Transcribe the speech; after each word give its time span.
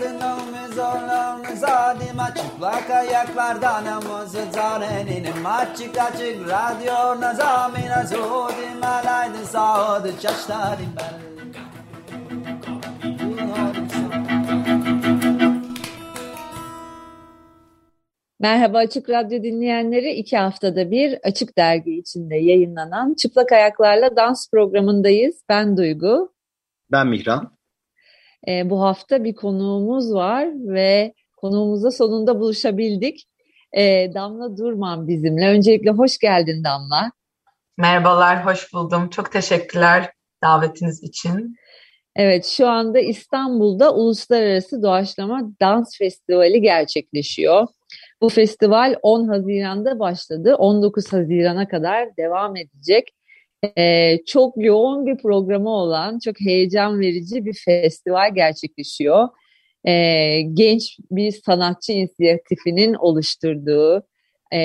Aldın 0.00 0.72
zorlarını 0.72 1.56
zadıma 1.56 2.34
çıplak 2.34 2.90
ayaklardan 2.90 3.86
amızı 3.86 4.44
zarenin 4.52 5.26
Açık 5.44 5.98
açık 5.98 6.48
radyo 6.48 7.20
nazamina 7.20 8.04
zodim 8.06 8.84
alaydı 8.84 9.46
sağdı 9.46 10.20
çaştarim 10.20 10.88
ben 10.96 11.20
Merhaba 18.40 18.78
Açık 18.78 19.10
Radyo 19.10 19.42
dinleyenleri. 19.42 20.12
iki 20.12 20.36
haftada 20.36 20.90
bir 20.90 21.18
Açık 21.22 21.58
Dergi 21.58 21.98
içinde 21.98 22.36
yayınlanan 22.36 23.14
Çıplak 23.14 23.52
Ayaklarla 23.52 24.16
Dans 24.16 24.50
programındayız. 24.50 25.42
Ben 25.48 25.76
Duygu. 25.76 26.32
Ben 26.92 27.06
Mihran. 27.06 27.59
E, 28.48 28.70
bu 28.70 28.82
hafta 28.82 29.24
bir 29.24 29.34
konuğumuz 29.34 30.14
var 30.14 30.48
ve 30.54 31.14
konuğumuzla 31.36 31.90
sonunda 31.90 32.40
buluşabildik. 32.40 33.26
E, 33.72 34.14
Damla 34.14 34.56
Durman 34.56 35.08
bizimle. 35.08 35.48
Öncelikle 35.48 35.90
hoş 35.90 36.18
geldin 36.18 36.64
Damla. 36.64 37.12
Merhabalar, 37.78 38.46
hoş 38.46 38.72
buldum. 38.72 39.08
Çok 39.10 39.32
teşekkürler 39.32 40.12
davetiniz 40.42 41.02
için. 41.02 41.56
Evet, 42.16 42.46
şu 42.46 42.68
anda 42.68 42.98
İstanbul'da 42.98 43.94
Uluslararası 43.94 44.82
Doğaçlama 44.82 45.50
Dans 45.60 45.98
Festivali 45.98 46.60
gerçekleşiyor. 46.60 47.66
Bu 48.20 48.28
festival 48.28 48.94
10 49.02 49.28
Haziran'da 49.28 49.98
başladı. 49.98 50.54
19 50.58 51.12
Haziran'a 51.12 51.68
kadar 51.68 52.16
devam 52.16 52.56
edecek. 52.56 53.08
Ee, 53.78 54.18
çok 54.26 54.54
yoğun 54.56 55.06
bir 55.06 55.16
programı 55.16 55.70
olan, 55.70 56.18
çok 56.18 56.40
heyecan 56.40 57.00
verici 57.00 57.44
bir 57.44 57.54
festival 57.64 58.34
gerçekleşiyor. 58.34 59.28
Ee, 59.86 60.40
genç 60.54 60.98
bir 61.10 61.32
sanatçı 61.46 61.92
inisiyatifinin 61.92 62.94
oluşturduğu, 62.94 64.02
e, 64.52 64.58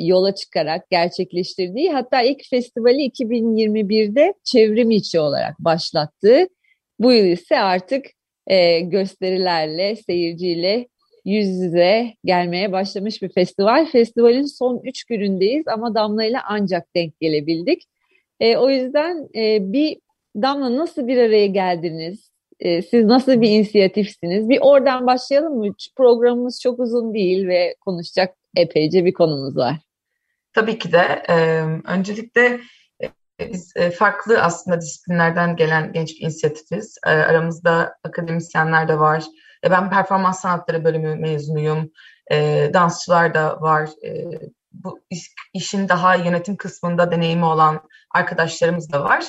yola 0.00 0.34
çıkarak 0.34 0.90
gerçekleştirdiği, 0.90 1.92
hatta 1.92 2.22
ilk 2.22 2.50
festivali 2.50 3.02
2021'de 3.02 4.34
çevrim 4.44 4.90
içi 4.90 5.20
olarak 5.20 5.58
başlattığı, 5.58 6.48
bu 6.98 7.12
yıl 7.12 7.24
ise 7.24 7.58
artık 7.58 8.06
e, 8.46 8.80
gösterilerle, 8.80 9.96
seyirciyle 9.96 10.88
yüz 11.24 11.48
yüze 11.48 12.14
gelmeye 12.24 12.72
başlamış 12.72 13.22
bir 13.22 13.28
festival. 13.32 13.86
Festivalin 13.86 14.44
son 14.44 14.80
üç 14.84 15.04
günündeyiz 15.04 15.68
ama 15.68 15.94
Damla 15.94 16.24
ile 16.24 16.38
ancak 16.48 16.94
denk 16.96 17.20
gelebildik. 17.20 17.82
E, 18.40 18.56
o 18.56 18.70
yüzden 18.70 19.28
e, 19.34 19.72
bir 19.72 19.98
Damla 20.42 20.76
nasıl 20.76 21.06
bir 21.06 21.18
araya 21.18 21.46
geldiniz? 21.46 22.30
E, 22.60 22.82
siz 22.82 23.04
nasıl 23.04 23.40
bir 23.40 23.50
inisiyatifsiniz? 23.50 24.48
Bir 24.48 24.58
oradan 24.62 25.06
başlayalım 25.06 25.58
mı? 25.58 25.74
Programımız 25.96 26.60
çok 26.60 26.80
uzun 26.80 27.14
değil 27.14 27.48
ve 27.48 27.74
konuşacak 27.80 28.34
epeyce 28.56 29.04
bir 29.04 29.12
konumuz 29.12 29.56
var. 29.56 29.76
Tabii 30.52 30.78
ki 30.78 30.92
de. 30.92 31.22
E, 31.28 31.36
öncelikle 31.92 32.60
e, 33.02 33.10
biz 33.40 33.72
e, 33.76 33.90
farklı 33.90 34.42
aslında 34.42 34.80
disiplinlerden 34.80 35.56
gelen 35.56 35.92
genç 35.92 36.14
bir 36.14 36.20
inisiyatifiz. 36.20 36.98
E, 37.06 37.10
aramızda 37.10 37.94
akademisyenler 38.04 38.88
de 38.88 38.98
var, 38.98 39.24
ben 39.70 39.90
performans 39.90 40.40
sanatları 40.40 40.84
bölümü 40.84 41.14
mezunuyum. 41.14 41.90
Dansçılar 42.74 43.34
da 43.34 43.60
var. 43.60 43.90
Bu 44.84 45.00
iş, 45.10 45.34
işin 45.54 45.88
daha 45.88 46.14
yönetim 46.14 46.56
kısmında 46.56 47.10
deneyimi 47.10 47.44
olan 47.44 47.80
arkadaşlarımız 48.14 48.92
da 48.92 49.04
var. 49.04 49.24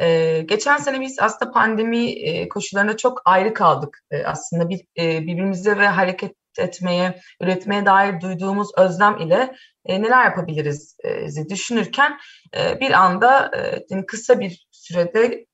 E, 0.00 0.40
geçen 0.40 0.76
sene 0.76 1.00
biz 1.00 1.18
aslında 1.20 1.52
pandemi 1.52 2.10
e, 2.10 2.48
koşullarında 2.48 2.96
çok 2.96 3.22
ayrı 3.24 3.54
kaldık. 3.54 3.98
E, 4.10 4.24
aslında 4.24 4.68
bir 4.68 4.80
e, 4.98 5.20
birbirimize 5.20 5.78
ve 5.78 5.86
hareket 5.86 6.32
etmeye, 6.58 7.20
üretmeye 7.40 7.86
dair 7.86 8.20
duyduğumuz 8.20 8.68
özlem 8.78 9.18
ile 9.18 9.54
e, 9.86 10.02
neler 10.02 10.24
yapabiliriz 10.24 10.96
e, 11.04 11.48
düşünürken 11.48 12.18
e, 12.56 12.80
bir 12.80 12.90
anda 12.90 13.50
e, 13.90 14.06
kısa 14.06 14.40
bir 14.40 14.66
sürede 14.70 15.46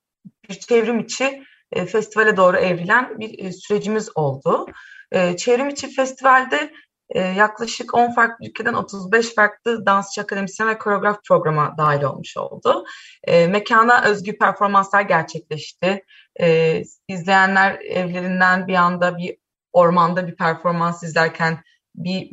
bir 0.49 0.55
çevrim 0.55 0.99
içi 0.99 1.43
e, 1.73 1.87
festivale 1.87 2.37
doğru 2.37 2.57
evrilen 2.57 3.19
bir 3.21 3.45
e, 3.45 3.53
sürecimiz 3.53 4.09
oldu. 4.15 4.67
E, 5.13 5.37
çevrim 5.37 5.69
içi 5.69 5.95
festivalde 5.95 6.73
e, 7.11 7.21
yaklaşık 7.21 7.95
10 7.95 8.13
farklı 8.13 8.47
ülkeden 8.47 8.75
35 8.75 9.35
farklı 9.35 9.87
dansçı 9.87 10.21
akademisyen 10.21 10.69
ve 10.69 10.79
koreograf 10.79 11.25
programa 11.29 11.75
dahil 11.79 12.03
olmuş 12.03 12.37
oldu. 12.37 12.85
E, 13.25 13.47
mekana 13.47 14.03
özgü 14.03 14.39
performanslar 14.39 15.03
gerçekleşti. 15.03 16.05
E, 16.41 16.83
izleyenler 17.09 17.79
evlerinden 17.81 18.69
bir 18.69 18.75
anda 18.75 19.19
bir 19.19 19.37
ormanda 19.73 20.27
bir 20.27 20.37
performans 20.37 21.03
izlerken 21.03 21.59
bir 21.95 22.31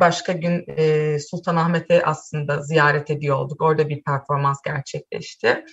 başka 0.00 0.32
gün 0.32 0.64
e, 0.76 1.18
Sultanahmet'e 1.18 2.04
aslında 2.04 2.62
ziyaret 2.62 3.10
ediyor 3.10 3.36
olduk. 3.36 3.62
Orada 3.62 3.88
bir 3.88 4.02
performans 4.02 4.62
gerçekleşti 4.64 5.64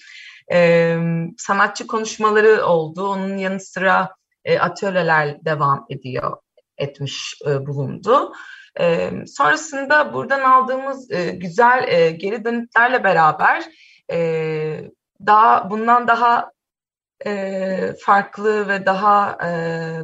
e, 0.51 0.97
sanatçı 1.37 1.87
konuşmaları 1.87 2.65
oldu. 2.65 3.07
Onun 3.07 3.37
yanı 3.37 3.59
sıra 3.59 4.15
e, 4.45 4.59
atölyeler 4.59 5.45
devam 5.45 5.85
ediyor, 5.89 6.37
etmiş 6.79 7.35
e, 7.47 7.65
bulundu. 7.65 8.33
E, 8.79 9.11
sonrasında 9.27 10.13
buradan 10.13 10.41
aldığımız 10.41 11.11
e, 11.11 11.31
güzel 11.31 11.87
e, 11.87 12.11
geri 12.11 12.45
dönütlerle 12.45 13.03
beraber 13.03 13.63
e, 14.11 14.81
daha 15.25 15.69
bundan 15.69 16.07
daha 16.07 16.51
e, 17.25 17.93
farklı 18.05 18.67
ve 18.67 18.85
daha 18.85 19.37
e, 19.47 19.51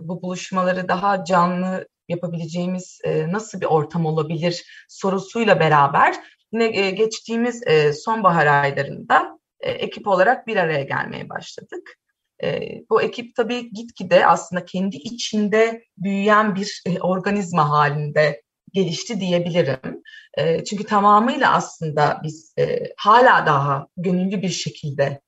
bu 0.02 0.22
buluşmaları 0.22 0.88
daha 0.88 1.26
canlı 1.26 1.88
yapabileceğimiz 2.10 3.00
e, 3.04 3.32
nasıl 3.32 3.62
bir 3.62 3.66
ortam 3.66 4.06
olabilir 4.06 4.86
sorusuyla 4.90 5.60
beraber 5.60 6.16
yine 6.52 6.80
e, 6.80 6.92
geçtiğimiz 6.92 7.68
e, 7.68 7.94
sonbahar 7.94 8.48
aylarında 8.48 9.40
e, 9.60 9.72
ekip 9.72 10.08
olarak 10.08 10.48
bir 10.48 10.58
araya 10.58 10.84
gelmeye 10.84 11.30
başladık. 11.30 11.98
E, 12.44 12.62
bu 12.90 13.02
ekip 13.02 13.36
tabii 13.36 13.74
gitgide 13.74 14.28
aslında 14.28 14.66
kendi 14.66 14.96
içinde 14.96 15.84
büyüyen 15.98 16.56
bir 16.56 16.82
e, 16.86 17.00
organizma 17.00 17.70
halinde 17.70 18.42
gelişti 18.74 19.20
diyebilirim. 19.20 20.02
E, 20.38 20.64
çünkü 20.64 20.84
tamamıyla 20.84 21.54
aslında 21.54 22.20
biz 22.24 22.54
e, 22.60 22.84
hala 22.98 23.46
daha 23.46 23.88
gönüllü 23.98 24.42
bir 24.42 24.50
şekilde 24.50 25.22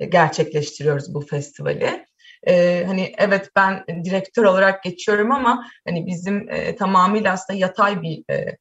e, 0.00 0.06
gerçekleştiriyoruz 0.06 1.14
bu 1.14 1.20
festivali. 1.20 2.06
Ee, 2.46 2.84
hani 2.86 3.12
evet 3.18 3.50
ben 3.56 3.84
direktör 4.04 4.44
olarak 4.44 4.82
geçiyorum 4.82 5.32
ama 5.32 5.66
hani 5.86 6.06
bizim 6.06 6.50
e, 6.50 6.76
tamamıyla 6.76 7.32
aslında 7.32 7.58
yatay 7.58 8.02
bir 8.02 8.24
e, 8.30 8.56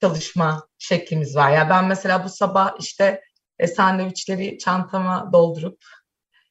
çalışma 0.00 0.68
şeklimiz 0.78 1.36
var. 1.36 1.50
Ya 1.50 1.56
yani 1.56 1.70
ben 1.70 1.84
mesela 1.84 2.24
bu 2.24 2.28
sabah 2.28 2.72
işte 2.80 3.20
e, 3.58 3.66
sandviçleri 3.66 4.58
çantama 4.58 5.30
doldurup 5.32 5.78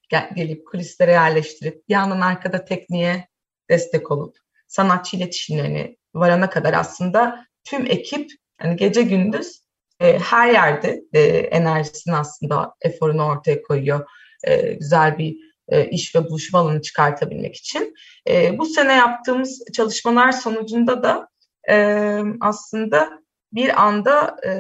gel, 0.09 0.29
gelip 0.35 0.67
kulislere 0.67 1.11
yerleştirip 1.11 1.89
bir 1.89 1.93
yandan 1.93 2.21
arkada 2.21 2.65
tekniğe 2.65 3.27
destek 3.69 4.11
olup 4.11 4.37
sanatçı 4.67 5.17
iletişimlerini 5.17 5.97
varana 6.13 6.49
kadar 6.49 6.73
aslında 6.73 7.45
tüm 7.63 7.85
ekip 7.85 8.31
yani 8.63 8.75
gece 8.75 9.01
gündüz 9.01 9.61
e, 9.99 10.19
her 10.19 10.51
yerde 10.51 11.03
e, 11.13 11.21
enerjisini 11.37 12.15
aslında 12.15 12.73
eforunu 12.81 13.25
ortaya 13.25 13.61
koyuyor. 13.61 14.05
E, 14.43 14.73
güzel 14.73 15.17
bir 15.17 15.37
e, 15.69 15.85
iş 15.89 16.15
ve 16.15 16.29
buluşma 16.29 16.59
alanı 16.59 16.81
çıkartabilmek 16.81 17.55
için. 17.55 17.93
E, 18.29 18.57
bu 18.57 18.65
sene 18.65 18.93
yaptığımız 18.93 19.63
çalışmalar 19.73 20.31
sonucunda 20.31 21.03
da 21.03 21.27
e, 21.69 21.75
aslında 22.41 23.23
bir 23.53 23.83
anda 23.83 24.35
e, 24.45 24.51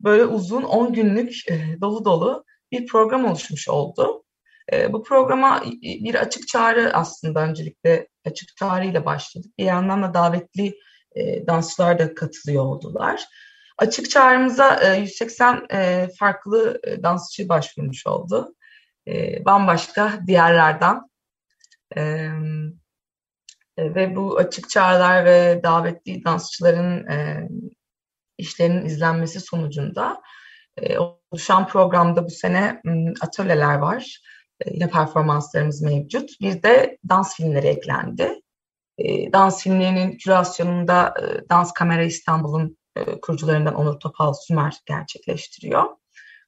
böyle 0.00 0.24
uzun 0.24 0.62
10 0.62 0.92
günlük 0.92 1.48
e, 1.50 1.80
dolu 1.80 2.04
dolu 2.04 2.44
bir 2.72 2.86
program 2.86 3.24
oluşmuş 3.24 3.68
oldu. 3.68 4.24
E, 4.72 4.92
bu 4.92 5.02
programa 5.02 5.62
bir 5.82 6.14
açık 6.14 6.48
çağrı 6.48 6.90
aslında 6.94 7.40
öncelikle 7.40 8.08
açık 8.26 8.56
çağrı 8.56 8.86
ile 8.86 9.04
başladık. 9.04 9.52
Bir 9.58 9.64
yandan 9.64 10.02
da 10.02 10.14
davetli 10.14 10.78
e, 11.16 11.46
dansçılar 11.46 11.98
da 11.98 12.14
katılıyor 12.14 12.64
oldular. 12.64 13.24
Açık 13.78 14.10
çağrımıza 14.10 14.94
180 14.94 15.66
farklı 16.18 16.80
dansçı 17.02 17.48
başvurmuş 17.48 18.06
oldu. 18.06 18.54
Bambaşka 19.44 20.20
diğerlerden. 20.26 21.00
Ve 23.78 24.16
bu 24.16 24.38
açık 24.38 24.70
çağrılar 24.70 25.24
ve 25.24 25.60
davetli 25.62 26.24
dansçıların 26.24 27.06
işlerinin 28.38 28.84
izlenmesi 28.84 29.40
sonucunda 29.40 30.22
e, 30.76 30.98
oluşan 30.98 31.66
programda 31.66 32.24
bu 32.24 32.30
sene 32.30 32.82
atölyeler 33.20 33.74
var. 33.74 34.20
E, 34.60 34.74
yine 34.74 34.90
performanslarımız 34.90 35.82
mevcut. 35.82 36.40
Bir 36.40 36.62
de 36.62 36.98
dans 37.08 37.36
filmleri 37.36 37.66
eklendi. 37.66 38.40
E, 38.98 39.32
dans 39.32 39.62
filmlerinin 39.62 40.16
kürasyonunda 40.16 41.14
e, 41.20 41.48
Dans 41.48 41.72
Kamera 41.72 42.02
İstanbul'un 42.02 42.76
e, 42.96 43.20
kurucularından 43.20 43.74
Onur 43.74 44.00
Topal 44.00 44.32
Sümer 44.32 44.80
gerçekleştiriyor. 44.86 45.84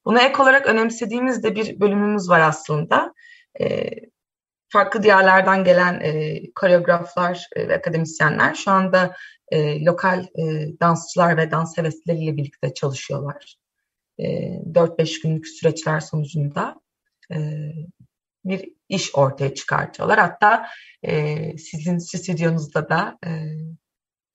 Buna 0.05 0.21
ek 0.21 0.41
olarak 0.41 0.67
önemsediğimiz 0.67 1.43
de 1.43 1.55
bir 1.55 1.79
bölümümüz 1.79 2.29
var 2.29 2.39
aslında. 2.39 3.13
E, 3.61 3.89
farklı 4.69 5.03
diyarlardan 5.03 5.63
gelen 5.63 5.99
e, 5.99 6.41
koreograflar 6.55 7.47
ve 7.57 7.75
akademisyenler 7.75 8.55
şu 8.55 8.71
anda 8.71 9.15
lokal 9.85 10.25
dansçılar 10.81 11.37
ve 11.37 11.51
dans 11.51 11.77
hevesleriyle 11.77 12.37
birlikte 12.37 12.73
çalışıyorlar. 12.73 13.55
E, 14.19 14.25
4-5 14.25 15.23
günlük 15.23 15.47
süreçler 15.47 15.99
sonucunda 15.99 16.75
bir 18.45 18.69
iş 18.89 19.15
ortaya 19.15 19.53
çıkartıyorlar. 19.53 20.19
Hatta 20.19 20.65
e, 21.03 21.37
sizin 21.57 21.97
stüdyonuzda 21.97 22.89
da 22.89 23.17
e, 23.25 23.29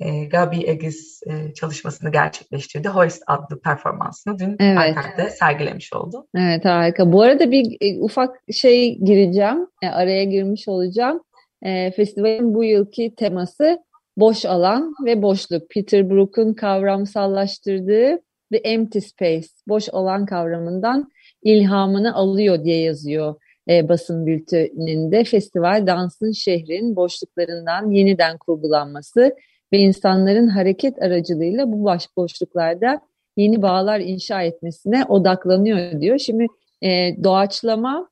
e, 0.00 0.24
Gabi 0.24 0.66
Egiz 0.66 1.20
e, 1.26 1.54
çalışmasını 1.54 2.12
gerçekleştirdi. 2.12 2.88
Hoist 2.88 3.22
adlı 3.26 3.60
performansını 3.60 4.38
dün 4.38 4.56
evet. 4.60 4.78
Alper'de 4.78 5.30
sergilemiş 5.30 5.92
oldu. 5.92 6.26
Evet 6.36 6.64
harika. 6.64 7.12
Bu 7.12 7.22
arada 7.22 7.50
bir 7.50 7.76
e, 7.80 8.00
ufak 8.00 8.36
şey 8.52 8.98
gireceğim. 8.98 9.66
E, 9.82 9.86
araya 9.86 10.24
girmiş 10.24 10.68
olacağım. 10.68 11.20
E, 11.62 11.90
festivalin 11.90 12.54
bu 12.54 12.64
yılki 12.64 13.14
teması 13.14 13.78
boş 14.16 14.44
alan 14.44 14.94
ve 15.04 15.22
boşluk. 15.22 15.70
Peter 15.70 16.10
Brook'un 16.10 16.54
kavramsallaştırdığı 16.54 18.18
The 18.52 18.58
Empty 18.58 18.98
Space, 18.98 19.48
boş 19.68 19.88
alan 19.92 20.26
kavramından 20.26 21.08
ilhamını 21.42 22.14
alıyor 22.14 22.64
diye 22.64 22.80
yazıyor 22.82 23.34
e, 23.68 23.88
basın 23.88 24.26
bülteninde. 24.26 25.24
Festival 25.24 25.86
dansın 25.86 26.32
şehrin 26.32 26.96
boşluklarından 26.96 27.90
yeniden 27.90 28.38
kurgulanması 28.38 29.36
ve 29.72 29.78
insanların 29.78 30.48
hareket 30.48 31.02
aracılığıyla 31.02 31.72
bu 31.72 31.84
baş 31.84 32.16
boşluklarda 32.16 33.00
yeni 33.36 33.62
bağlar 33.62 34.00
inşa 34.00 34.42
etmesine 34.42 35.04
odaklanıyor 35.04 36.00
diyor. 36.00 36.18
Şimdi 36.18 36.46
e, 36.82 37.16
doğaçlama 37.24 38.08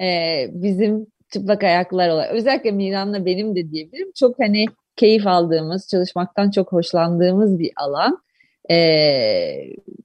e, 0.00 0.06
bizim 0.52 1.06
çıplak 1.32 1.64
ayaklar 1.64 2.08
olarak 2.08 2.34
özellikle 2.34 2.70
Miran'la 2.70 3.24
benim 3.24 3.56
de 3.56 3.70
diyebilirim 3.70 4.12
çok 4.14 4.38
hani 4.38 4.66
keyif 4.96 5.26
aldığımız, 5.26 5.88
çalışmaktan 5.88 6.50
çok 6.50 6.72
hoşlandığımız 6.72 7.58
bir 7.58 7.70
alan. 7.76 8.18
Ee, 8.70 8.76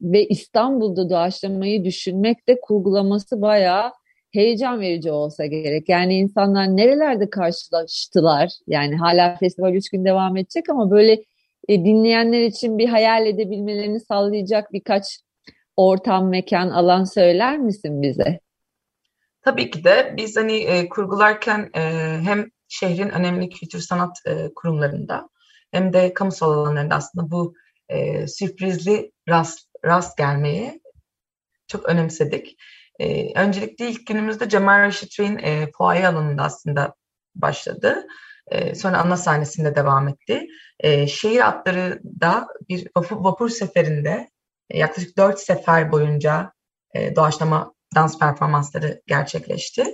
ve 0.02 0.28
İstanbul'da 0.28 1.10
doğaçlamayı 1.10 1.84
düşünmek 1.84 2.50
de 2.50 2.60
kurgulaması 2.62 3.42
bayağı 3.42 3.92
heyecan 4.36 4.80
verici 4.80 5.12
olsa 5.12 5.46
gerek. 5.46 5.90
Yani 5.90 6.16
insanlar 6.16 6.66
nerelerde 6.66 7.30
karşılaştılar? 7.30 8.50
Yani 8.68 8.96
hala 8.96 9.36
festival 9.36 9.74
üç 9.74 9.90
gün 9.90 10.06
devam 10.06 10.38
edecek 10.38 10.70
ama 10.70 10.92
böyle 10.92 11.24
e, 11.68 11.86
dinleyenler 11.86 12.42
için 12.42 12.78
bir 12.78 12.90
hayal 12.90 13.26
edebilmelerini 13.26 14.00
sağlayacak 14.00 14.74
birkaç 14.74 15.04
ortam, 15.76 16.30
mekan, 16.30 16.70
alan 16.70 17.04
söyler 17.04 17.58
misin 17.58 18.02
bize? 18.02 18.40
Tabii 19.42 19.72
ki 19.72 19.84
de 19.84 20.14
biz 20.18 20.38
hani 20.38 20.58
e, 20.58 20.90
kurgularken 20.90 21.70
e, 21.76 21.82
hem 22.24 22.46
şehrin 22.68 23.10
önemli 23.10 23.50
kültür 23.50 23.80
sanat 23.80 24.18
e, 24.28 24.54
kurumlarında 24.56 25.30
hem 25.72 25.94
de 25.94 26.14
kamusal 26.14 26.52
alanlarında 26.52 26.96
aslında 26.96 27.32
bu 27.32 27.54
e, 27.90 28.28
sürprizli 28.28 29.12
rast, 29.30 29.60
rast 29.86 30.18
gelmeyi 30.18 30.82
çok 31.68 31.90
önemsedik. 31.90 32.58
E, 33.00 33.40
öncelikle 33.40 33.90
ilk 33.90 34.08
günümüzde 34.08 34.50
Cemal 34.50 34.82
Reşit 34.82 35.20
Rey'in 35.20 35.38
e, 35.38 35.72
fuaye 35.78 36.08
alanında 36.08 36.44
aslında 36.44 36.96
başladı. 37.36 38.08
E, 38.48 38.76
sonra 38.76 38.98
ana 38.98 39.18
sahnesinde 39.18 39.76
devam 39.76 40.08
etti. 40.08 40.48
E, 40.80 41.08
şehir 41.08 41.48
atları 41.48 42.02
da 42.22 42.48
bir 42.70 42.88
vapur, 42.98 43.16
vapur 43.24 43.50
seferinde 43.50 44.30
e, 44.70 44.78
yaklaşık 44.78 45.18
dört 45.18 45.40
sefer 45.40 45.92
boyunca 45.92 46.52
e, 46.94 47.16
doğaçlama 47.16 47.74
dans 47.96 48.20
performansları 48.20 49.02
gerçekleşti. 49.08 49.86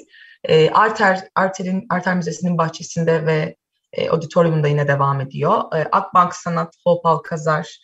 E, 0.43 0.69
Arter, 0.69 1.27
Arter'in, 1.35 1.85
Arter 1.89 2.15
Müzesi'nin 2.15 2.57
bahçesinde 2.57 3.25
ve 3.25 3.55
e, 3.93 4.09
auditoriumda 4.09 4.67
yine 4.67 4.87
devam 4.87 5.21
ediyor. 5.21 5.63
E, 5.75 5.77
Akbank 5.91 6.35
Sanat, 6.35 6.73
Hope 6.85 7.09
Alkazar 7.09 7.79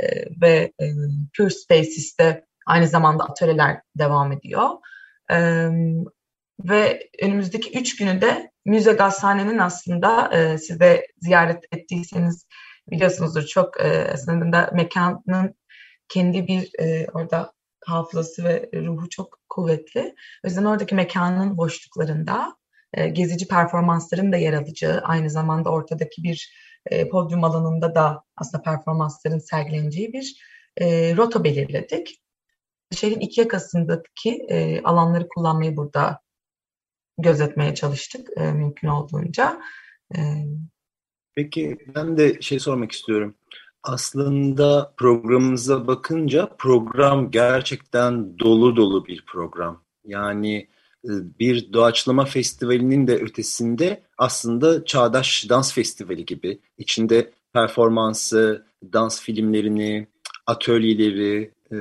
e, 0.00 0.06
ve 0.40 0.72
e, 0.80 0.86
Pure 1.36 1.50
Spaces'te 1.50 2.45
aynı 2.66 2.88
zamanda 2.88 3.24
atölyeler 3.24 3.80
devam 3.98 4.32
ediyor. 4.32 4.70
E, 5.30 5.68
ve 6.60 7.10
önümüzdeki 7.22 7.78
üç 7.78 7.96
günü 7.96 8.20
de 8.20 8.50
Müze 8.64 8.92
Gazhane'nin 8.92 9.58
aslında 9.58 10.30
e, 10.38 10.58
siz 10.58 10.80
de 10.80 11.06
ziyaret 11.18 11.64
ettiyseniz 11.72 12.46
biliyorsunuzdur 12.90 13.42
çok 13.42 13.80
e, 13.80 14.10
aslında 14.12 14.70
mekanın 14.74 15.54
kendi 16.08 16.46
bir 16.46 16.70
e, 16.78 17.06
orada 17.14 17.52
hafızası 17.86 18.44
ve 18.44 18.70
ruhu 18.74 19.08
çok 19.08 19.38
kuvvetli. 19.48 20.14
O 20.44 20.48
yüzden 20.48 20.64
oradaki 20.64 20.94
mekanın 20.94 21.56
boşluklarında 21.56 22.56
e, 22.94 23.08
gezici 23.08 23.48
performansların 23.48 24.32
da 24.32 24.36
yer 24.36 24.52
alacağı, 24.52 25.00
aynı 25.00 25.30
zamanda 25.30 25.70
ortadaki 25.70 26.22
bir 26.22 26.52
e, 26.86 27.08
podyum 27.08 27.44
alanında 27.44 27.94
da 27.94 28.22
aslında 28.36 28.62
performansların 28.62 29.38
sergileneceği 29.38 30.12
bir 30.12 30.36
e, 30.76 31.16
rota 31.16 31.44
belirledik. 31.44 32.20
Şehrin 32.92 33.20
iki 33.20 33.40
yakasındaki 33.40 34.30
e, 34.48 34.82
alanları 34.82 35.28
kullanmayı 35.28 35.76
burada 35.76 36.20
gözetmeye 37.18 37.74
çalıştık 37.74 38.28
e, 38.36 38.52
mümkün 38.52 38.88
olduğunca. 38.88 39.60
E, 40.16 40.18
Peki 41.34 41.78
ben 41.94 42.16
de 42.16 42.40
şey 42.40 42.58
sormak 42.58 42.92
istiyorum 42.92 43.34
aslında 43.86 44.94
programımıza 44.96 45.86
bakınca 45.86 46.50
program 46.58 47.30
gerçekten 47.30 48.38
dolu 48.38 48.76
dolu 48.76 49.06
bir 49.06 49.24
program. 49.26 49.82
Yani 50.04 50.56
e, 51.04 51.10
bir 51.38 51.72
doğaçlama 51.72 52.24
festivalinin 52.24 53.06
de 53.06 53.16
ötesinde 53.16 54.02
aslında 54.18 54.84
Çağdaş 54.84 55.48
Dans 55.48 55.74
Festivali 55.74 56.24
gibi 56.24 56.60
içinde 56.78 57.32
performansı, 57.52 58.66
dans 58.92 59.22
filmlerini, 59.22 60.06
atölyeleri, 60.46 61.52
e, 61.72 61.76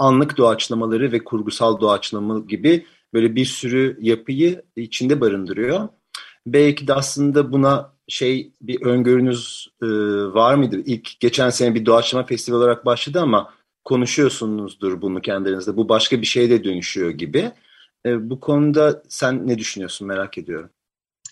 anlık 0.00 0.36
doğaçlamaları 0.36 1.12
ve 1.12 1.24
kurgusal 1.24 1.80
doğaçlama 1.80 2.38
gibi 2.38 2.86
böyle 3.14 3.34
bir 3.34 3.44
sürü 3.44 3.98
yapıyı 4.00 4.62
içinde 4.76 5.20
barındırıyor. 5.20 5.88
Belki 6.46 6.88
de 6.88 6.94
aslında 6.94 7.52
buna 7.52 7.92
şey 8.08 8.52
bir 8.60 8.82
öngörünüz 8.82 9.68
e, 9.82 9.86
var 10.34 10.54
mıydı? 10.54 10.82
İlk 10.86 11.20
geçen 11.20 11.50
sene 11.50 11.74
bir 11.74 11.86
doğaçlama 11.86 12.26
festivali 12.26 12.62
olarak 12.62 12.86
başladı 12.86 13.20
ama 13.20 13.54
konuşuyorsunuzdur 13.84 15.02
bunu 15.02 15.20
kendinizde. 15.20 15.76
Bu 15.76 15.88
başka 15.88 16.20
bir 16.20 16.26
şeye 16.26 16.50
de 16.50 16.64
dönüşüyor 16.64 17.10
gibi. 17.10 17.52
E, 18.06 18.30
bu 18.30 18.40
konuda 18.40 19.02
sen 19.08 19.46
ne 19.46 19.58
düşünüyorsun 19.58 20.08
merak 20.08 20.38
ediyorum. 20.38 20.70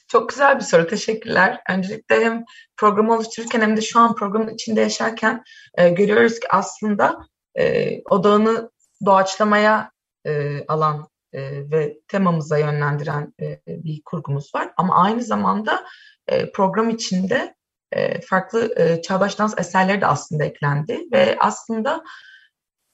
Çok 0.08 0.28
güzel 0.28 0.56
bir 0.56 0.64
soru. 0.64 0.86
Teşekkürler. 0.86 1.60
Öncelikle 1.70 2.24
hem 2.24 2.44
programı 2.76 3.14
oluştururken 3.14 3.60
hem 3.60 3.76
de 3.76 3.80
şu 3.80 4.00
an 4.00 4.14
programın 4.14 4.54
içinde 4.54 4.80
yaşarken 4.80 5.42
e, 5.74 5.88
görüyoruz 5.88 6.40
ki 6.40 6.46
aslında 6.50 7.28
e, 7.58 7.98
odağını 8.10 8.70
doğaçlamaya 9.04 9.90
e, 10.26 10.64
alan 10.66 11.08
e, 11.32 11.70
ve 11.70 11.98
temamıza 12.08 12.58
yönlendiren 12.58 13.34
e, 13.40 13.60
bir 13.66 14.02
kurgumuz 14.04 14.54
var. 14.54 14.72
Ama 14.76 15.02
aynı 15.02 15.22
zamanda 15.22 15.84
e, 16.28 16.52
program 16.52 16.90
içinde 16.90 17.54
e, 17.92 18.20
farklı 18.20 18.74
e, 18.76 19.02
çağdaş 19.02 19.38
dans 19.38 19.58
eserleri 19.58 20.00
de 20.00 20.06
aslında 20.06 20.44
eklendi 20.44 21.00
ve 21.12 21.36
aslında 21.40 22.04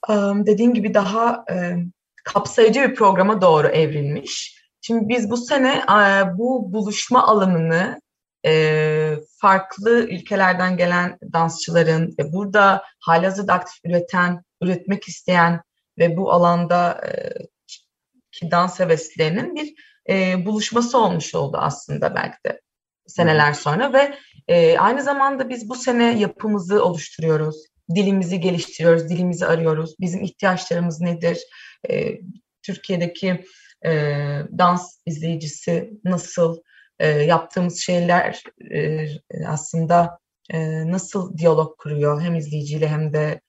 e, 0.09 0.12
dediğim 0.47 0.75
gibi 0.75 0.94
daha 0.94 1.44
e, 1.50 1.76
kapsayıcı 2.25 2.80
bir 2.80 2.94
programa 2.94 3.40
doğru 3.40 3.66
evrilmiş. 3.68 4.64
Şimdi 4.80 5.09
biz 5.09 5.30
bu 5.30 5.37
sene 5.37 5.85
e, 5.90 6.38
bu 6.38 6.73
buluşma 6.73 7.26
alanını 7.26 8.00
e, 8.47 9.16
farklı 9.40 9.90
ülkelerden 9.90 10.76
gelen 10.76 11.18
dansçıların 11.33 12.14
ve 12.18 12.33
burada 12.33 12.83
halihazırda 13.00 13.52
aktif 13.52 13.85
üreten, 13.85 14.42
üretmek 14.64 15.09
isteyen 15.09 15.61
ve 15.99 16.16
bu 16.16 16.33
alanda 16.33 17.00
e, 17.06 17.12
ki 18.33 18.50
dans 18.50 18.80
heveslilerinin 18.80 19.54
bir 19.54 19.75
e, 20.09 20.47
buluşması 20.47 20.99
olmuş 20.99 21.35
oldu 21.35 21.56
aslında 21.61 22.14
belki 22.14 22.37
de 22.47 22.61
seneler 23.06 23.52
sonra 23.52 23.92
ve 23.92 24.14
e, 24.49 24.78
aynı 24.78 25.02
zamanda 25.02 25.49
biz 25.49 25.68
bu 25.68 25.75
sene 25.75 26.18
yapımızı 26.18 26.85
oluşturuyoruz. 26.85 27.56
Dilimizi 27.94 28.40
geliştiriyoruz, 28.40 29.09
dilimizi 29.09 29.47
arıyoruz. 29.47 29.94
Bizim 30.00 30.23
ihtiyaçlarımız 30.23 31.00
nedir? 31.00 31.38
E, 31.90 32.21
Türkiye'deki 32.62 33.44
e, 33.87 33.90
dans 34.59 35.00
izleyicisi 35.06 35.90
nasıl? 36.04 36.59
E, 36.99 37.09
yaptığımız 37.09 37.78
şeyler 37.78 38.42
e, 38.71 39.06
aslında 39.47 40.18
e, 40.50 40.90
nasıl 40.90 41.38
diyalog 41.38 41.78
kuruyor 41.78 42.23
hem 42.23 42.35
izleyiciyle 42.35 42.88
hem 42.88 43.12
de 43.12 43.40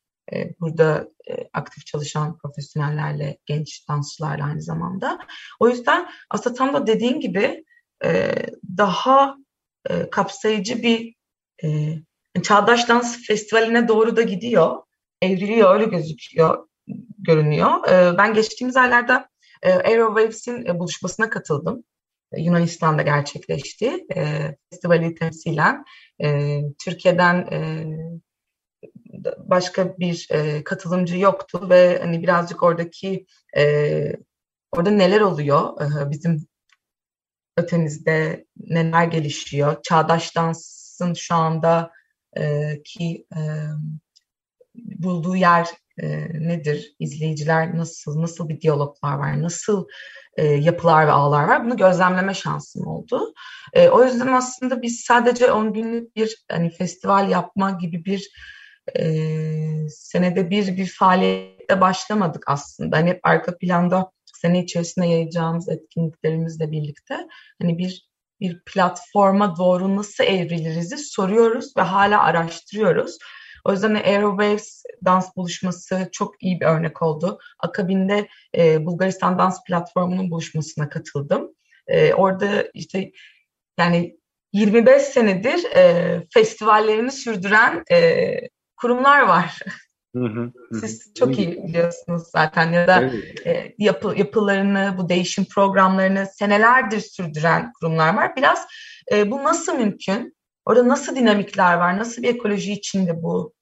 burada 0.59 1.07
e, 1.29 1.35
aktif 1.53 1.85
çalışan 1.85 2.37
profesyonellerle, 2.37 3.37
genç 3.45 3.87
dansçılarla 3.89 4.45
aynı 4.45 4.61
zamanda. 4.61 5.19
O 5.59 5.69
yüzden 5.69 6.09
aslında 6.29 6.55
tam 6.55 6.73
da 6.73 6.87
dediğin 6.87 7.19
gibi 7.19 7.65
e, 8.05 8.33
daha 8.77 9.35
e, 9.89 10.09
kapsayıcı 10.09 10.83
bir 10.83 11.15
çağdaş 12.43 12.89
dans 12.89 13.17
festivaline 13.27 13.87
doğru 13.87 14.15
da 14.15 14.21
gidiyor. 14.21 14.77
Evriliyor, 15.21 15.75
öyle 15.75 15.85
gözüküyor, 15.85 16.67
görünüyor. 17.17 17.69
Ben 18.17 18.33
geçtiğimiz 18.33 18.77
aylarda 18.77 19.29
Aerowaves'in 19.63 20.79
buluşmasına 20.79 21.29
katıldım. 21.29 21.83
Yunanistan'da 22.37 23.01
gerçekleşti. 23.01 24.05
Festivali 24.69 25.15
temsilen 25.15 25.85
Türkiye'den 26.85 27.47
başka 29.37 29.97
bir 29.97 30.27
e, 30.31 30.63
katılımcı 30.63 31.17
yoktu 31.17 31.67
ve 31.69 31.99
hani 32.01 32.21
birazcık 32.21 32.63
oradaki 32.63 33.25
e, 33.57 34.15
orada 34.71 34.91
neler 34.91 35.21
oluyor? 35.21 35.81
E, 35.81 36.11
bizim 36.11 36.47
ötemizde 37.57 38.45
neler 38.57 39.05
gelişiyor? 39.05 39.81
Çağdaş 39.83 40.35
dansın 40.35 41.13
şu 41.13 41.35
anda 41.35 41.91
e, 42.37 42.73
ki 42.83 43.25
e, 43.35 43.41
bulduğu 44.75 45.35
yer 45.35 45.67
e, 45.97 46.07
nedir? 46.47 46.95
İzleyiciler 46.99 47.77
nasıl 47.77 48.21
nasıl 48.21 48.49
bir 48.49 48.61
diyaloglar 48.61 49.15
var? 49.15 49.41
Nasıl 49.41 49.87
e, 50.37 50.45
yapılar 50.45 51.07
ve 51.07 51.11
ağlar 51.11 51.43
var? 51.43 51.65
Bunu 51.65 51.77
gözlemleme 51.77 52.33
şansım 52.33 52.87
oldu. 52.87 53.33
E, 53.73 53.89
o 53.89 54.03
yüzden 54.03 54.33
aslında 54.33 54.81
biz 54.81 54.99
sadece 54.99 55.51
10 55.51 55.73
günlük 55.73 56.15
bir 56.15 56.45
hani 56.51 56.69
festival 56.69 57.29
yapma 57.29 57.71
gibi 57.71 58.05
bir 58.05 58.29
e, 58.99 59.05
senede 59.89 60.49
bir 60.49 60.77
bir 60.77 60.87
faaliyette 60.99 61.81
başlamadık 61.81 62.43
aslında. 62.47 62.97
Hani 62.97 63.09
hep 63.09 63.19
arka 63.23 63.57
planda 63.57 64.11
sene 64.25 64.63
içerisinde 64.63 65.07
yayacağımız 65.07 65.69
etkinliklerimizle 65.69 66.71
birlikte 66.71 67.17
hani 67.61 67.77
bir 67.77 68.09
bir 68.39 68.61
platforma 68.65 69.57
doğru 69.57 69.95
nasıl 69.95 70.23
evriliriz 70.23 71.11
soruyoruz 71.11 71.77
ve 71.77 71.81
hala 71.81 72.23
araştırıyoruz. 72.23 73.17
O 73.65 73.71
yüzden 73.71 73.95
Aerowaves 73.95 74.83
dans 75.05 75.35
buluşması 75.35 76.09
çok 76.11 76.43
iyi 76.43 76.59
bir 76.59 76.65
örnek 76.65 77.01
oldu. 77.01 77.39
Akabinde 77.59 78.27
e, 78.57 78.85
Bulgaristan 78.85 79.39
Dans 79.39 79.63
Platformu'nun 79.67 80.31
buluşmasına 80.31 80.89
katıldım. 80.89 81.55
E, 81.87 82.13
orada 82.13 82.69
işte 82.73 83.11
yani 83.79 84.17
25 84.53 85.01
senedir 85.01 85.63
e, 85.75 86.23
festivallerini 86.33 87.11
sürdüren 87.11 87.83
e, 87.91 88.31
kurumlar 88.77 89.21
var. 89.21 89.59
Hı 90.15 90.25
hı, 90.25 90.51
hı. 90.69 90.79
Siz 90.79 91.13
çok 91.13 91.39
iyi 91.39 91.63
biliyorsunuz 91.63 92.23
zaten 92.27 92.71
ya 92.71 92.87
da 92.87 93.01
evet. 93.01 93.47
e, 93.47 93.75
yapı, 93.77 94.13
yapılarını, 94.17 94.95
bu 94.97 95.09
değişim 95.09 95.45
programlarını 95.45 96.27
senelerdir 96.33 96.99
sürdüren 96.99 97.71
kurumlar 97.73 98.15
var. 98.15 98.35
Biraz 98.35 98.65
e, 99.11 99.31
bu 99.31 99.43
nasıl 99.43 99.77
mümkün? 99.77 100.35
Orada 100.65 100.87
nasıl 100.87 101.15
dinamikler 101.15 101.77
var? 101.77 101.97
Nasıl 101.97 102.23
bir 102.23 102.27
ekoloji 102.27 102.73
içinde 102.73 103.23
bu 103.23 103.53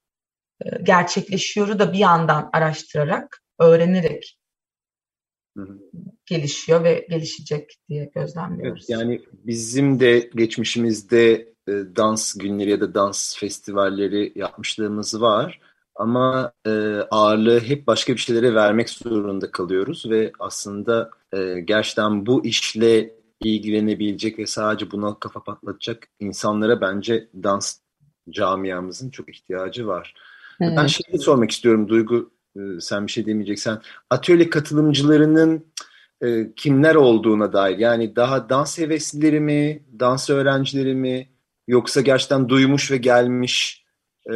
e, 0.66 0.70
gerçekleşiyor 0.84 1.80
da 1.80 1.94
bir 1.94 2.00
yandan 2.00 2.50
araştırarak, 2.54 3.44
öğrenerek 3.60 4.38
hı 5.58 5.64
hı. 5.64 5.80
gelişiyor 6.26 6.84
ve 6.84 7.08
gelişecek 7.10 7.78
diye 7.90 8.12
gözlemliyoruz. 8.16 8.86
Evet, 8.90 9.00
yani 9.00 9.22
bizim 9.34 10.00
de 10.00 10.30
geçmişimizde 10.36 11.53
e, 11.68 11.72
dans 11.72 12.34
günleri 12.34 12.70
ya 12.70 12.82
da 12.82 12.94
dans 12.94 13.38
festivalleri 13.38 14.32
yapmışlığımız 14.36 15.22
var. 15.22 15.60
Ama 15.96 16.52
e, 16.68 16.70
ağırlığı 17.12 17.60
hep 17.60 17.88
başka 17.88 18.14
bir 18.14 18.18
şeylere 18.18 18.56
vermek 18.56 18.90
zorunda 18.90 19.52
kalıyoruz 19.52 20.06
ve 20.10 20.32
aslında 20.40 21.12
e, 21.34 21.60
gerçekten 21.60 22.26
bu 22.26 22.46
işle 22.46 23.16
ilgilenebilecek 23.44 24.40
ve 24.40 24.48
sadece 24.48 24.92
buna 24.92 25.20
kafa 25.20 25.44
patlatacak 25.44 26.08
insanlara 26.20 26.82
bence 26.82 27.28
dans 27.44 27.78
camiamızın 28.30 29.10
çok 29.10 29.30
ihtiyacı 29.30 29.88
var. 29.88 30.14
Evet. 30.62 30.74
Ben 30.78 30.88
şey 30.88 31.20
sormak 31.20 31.52
istiyorum 31.52 31.90
Duygu, 31.90 32.32
e, 32.56 32.60
sen 32.80 33.08
bir 33.08 33.12
şey 33.12 33.26
demeyeceksen. 33.26 33.82
Atölye 34.10 34.50
katılımcılarının 34.50 35.66
e, 36.22 36.54
kimler 36.56 36.96
olduğuna 36.96 37.54
dair 37.54 37.78
yani 37.78 38.16
daha 38.16 38.50
dans 38.50 38.80
heveslileri 38.80 39.40
mi, 39.40 39.84
dans 40.00 40.30
öğrencileri 40.30 40.96
mi, 40.96 41.33
Yoksa 41.68 42.02
gerçekten 42.02 42.50
duymuş 42.50 42.92
ve 42.92 42.98
gelmiş, 42.98 43.86
e, 44.32 44.34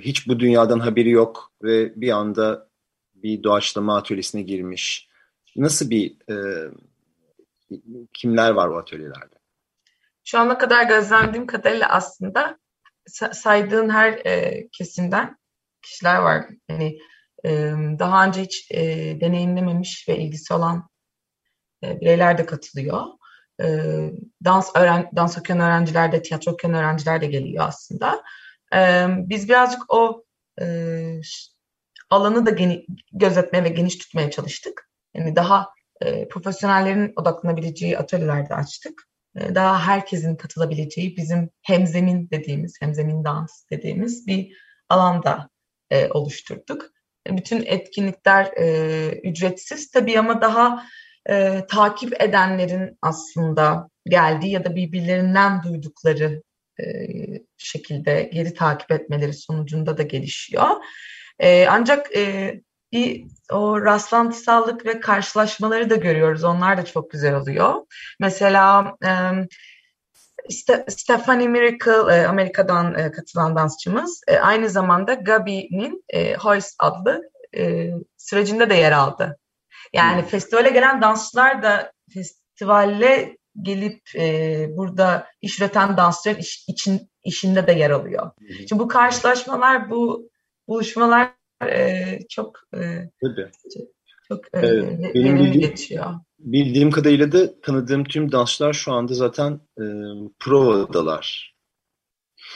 hiç 0.00 0.28
bu 0.28 0.40
dünyadan 0.40 0.80
haberi 0.80 1.10
yok 1.10 1.52
ve 1.62 2.00
bir 2.00 2.10
anda 2.10 2.68
bir 3.14 3.42
doğaçlama 3.42 3.96
atölyesine 3.96 4.42
girmiş. 4.42 5.08
Nasıl 5.56 5.90
bir, 5.90 6.16
e, 6.30 6.36
kimler 8.12 8.50
var 8.50 8.68
o 8.68 8.78
atölyelerde? 8.78 9.34
Şu 10.24 10.38
ana 10.38 10.58
kadar 10.58 10.84
gözlemlediğim 10.84 11.46
kadarıyla 11.46 11.88
aslında 11.88 12.58
saydığın 13.32 13.88
her 13.88 14.12
e, 14.12 14.68
kesimden 14.72 15.36
kişiler 15.82 16.16
var. 16.16 16.46
Yani 16.68 16.98
e, 17.44 17.50
daha 17.98 18.26
önce 18.26 18.42
hiç 18.42 18.70
e, 18.70 18.80
deneyimlememiş 19.20 20.08
ve 20.08 20.18
ilgisi 20.18 20.54
olan 20.54 20.88
e, 21.84 22.00
bireyler 22.00 22.38
de 22.38 22.46
katılıyor 22.46 23.02
e, 23.60 23.66
dans 24.44 24.70
öğren 24.76 25.10
dans 25.16 25.38
okuyan 25.38 25.60
öğrenciler 25.60 26.12
de, 26.12 26.22
tiyatro 26.22 26.52
okuyan 26.52 26.78
öğrenciler 26.78 27.20
de 27.20 27.26
geliyor 27.26 27.64
aslında. 27.68 28.22
E, 28.74 29.06
biz 29.08 29.48
birazcık 29.48 29.94
o 29.94 30.24
e, 30.60 30.66
alanı 32.10 32.46
da 32.46 32.50
geni, 32.50 32.86
gözetmeye 33.12 33.64
ve 33.64 33.68
geniş 33.68 33.98
tutmaya 33.98 34.30
çalıştık. 34.30 34.88
Yani 35.14 35.36
daha 35.36 35.68
e, 36.00 36.28
profesyonellerin 36.28 37.12
odaklanabileceği 37.16 37.98
atölyelerde 37.98 38.54
açtık. 38.54 39.08
E, 39.36 39.54
daha 39.54 39.86
herkesin 39.86 40.36
katılabileceği 40.36 41.16
bizim 41.16 41.50
hemzemin 41.62 42.30
dediğimiz, 42.30 42.76
hemzemin 42.80 43.24
dans 43.24 43.70
dediğimiz 43.70 44.26
bir 44.26 44.56
alanda 44.88 45.50
e, 45.90 46.08
oluşturduk. 46.08 46.90
E, 47.28 47.36
bütün 47.36 47.64
etkinlikler 47.66 48.52
e, 48.56 49.20
ücretsiz 49.24 49.90
tabii 49.90 50.18
ama 50.18 50.40
daha 50.40 50.86
e, 51.28 51.66
takip 51.68 52.22
edenlerin 52.22 52.98
aslında 53.02 53.88
geldiği 54.06 54.52
ya 54.52 54.64
da 54.64 54.76
birbirlerinden 54.76 55.62
duydukları 55.62 56.42
e, 56.80 56.84
şekilde 57.58 58.30
geri 58.32 58.54
takip 58.54 58.90
etmeleri 58.90 59.32
sonucunda 59.32 59.98
da 59.98 60.02
gelişiyor. 60.02 60.68
E, 61.38 61.66
ancak 61.66 62.16
e, 62.16 62.54
bir 62.92 63.24
o 63.50 63.80
rastlantısallık 63.84 64.86
ve 64.86 65.00
karşılaşmaları 65.00 65.90
da 65.90 65.96
görüyoruz. 65.96 66.44
Onlar 66.44 66.78
da 66.78 66.84
çok 66.84 67.10
güzel 67.10 67.34
oluyor. 67.34 67.74
Mesela 68.20 68.96
e, 69.04 69.10
Stephanie 70.88 71.48
Miracle 71.48 72.16
e, 72.16 72.26
Amerika'dan 72.26 72.98
e, 72.98 73.12
katılan 73.12 73.56
dansçımız 73.56 74.20
e, 74.28 74.36
aynı 74.36 74.68
zamanda 74.68 75.14
Gabi'nin 75.14 76.04
e, 76.08 76.34
Hoist 76.34 76.74
adlı 76.78 77.22
e, 77.56 77.90
sürecinde 78.16 78.70
de 78.70 78.74
yer 78.74 78.92
aldı. 78.92 79.38
Yani 79.92 80.22
hmm. 80.22 80.28
festivale 80.28 80.70
gelen 80.70 81.02
dansçılar 81.02 81.62
da 81.62 81.92
festivalle 82.14 83.36
gelip 83.62 84.00
e, 84.18 84.66
burada 84.76 85.26
iş 85.42 85.60
üreten 85.60 85.96
dansçıların 85.96 86.40
iş, 86.40 86.64
için 86.68 87.10
işinde 87.24 87.66
de 87.66 87.72
yer 87.72 87.90
alıyor. 87.90 88.30
Hmm. 88.38 88.68
Şimdi 88.68 88.82
bu 88.82 88.88
karşılaşmalar, 88.88 89.90
bu 89.90 90.30
buluşmalar 90.68 91.30
e, 91.68 92.18
çok 92.28 92.60
e, 92.74 92.78
çok, 93.20 93.30
çok 94.28 94.44
e, 94.54 94.66
evet, 94.66 95.14
benim 95.14 95.38
bildiğim, 95.38 95.70
geçiyor. 95.70 96.06
Bildiğim 96.38 96.90
kadarıyla 96.90 97.32
da 97.32 97.60
tanıdığım 97.60 98.04
tüm 98.04 98.32
dansçılar 98.32 98.72
şu 98.72 98.92
anda 98.92 99.14
zaten 99.14 99.60
e, 99.78 99.84
provadalar. 100.40 101.52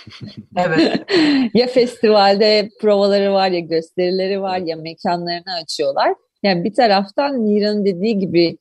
evet. 0.56 1.06
ya 1.54 1.66
festivalde 1.66 2.70
provaları 2.80 3.32
var 3.32 3.50
ya 3.50 3.60
gösterileri 3.60 4.40
var 4.40 4.58
ya 4.58 4.76
mekanlarını 4.76 5.54
açıyorlar. 5.62 6.14
Yani 6.46 6.64
bir 6.64 6.74
taraftan 6.74 7.46
Niran'ın 7.46 7.84
dediği 7.84 8.18
gibi 8.18 8.58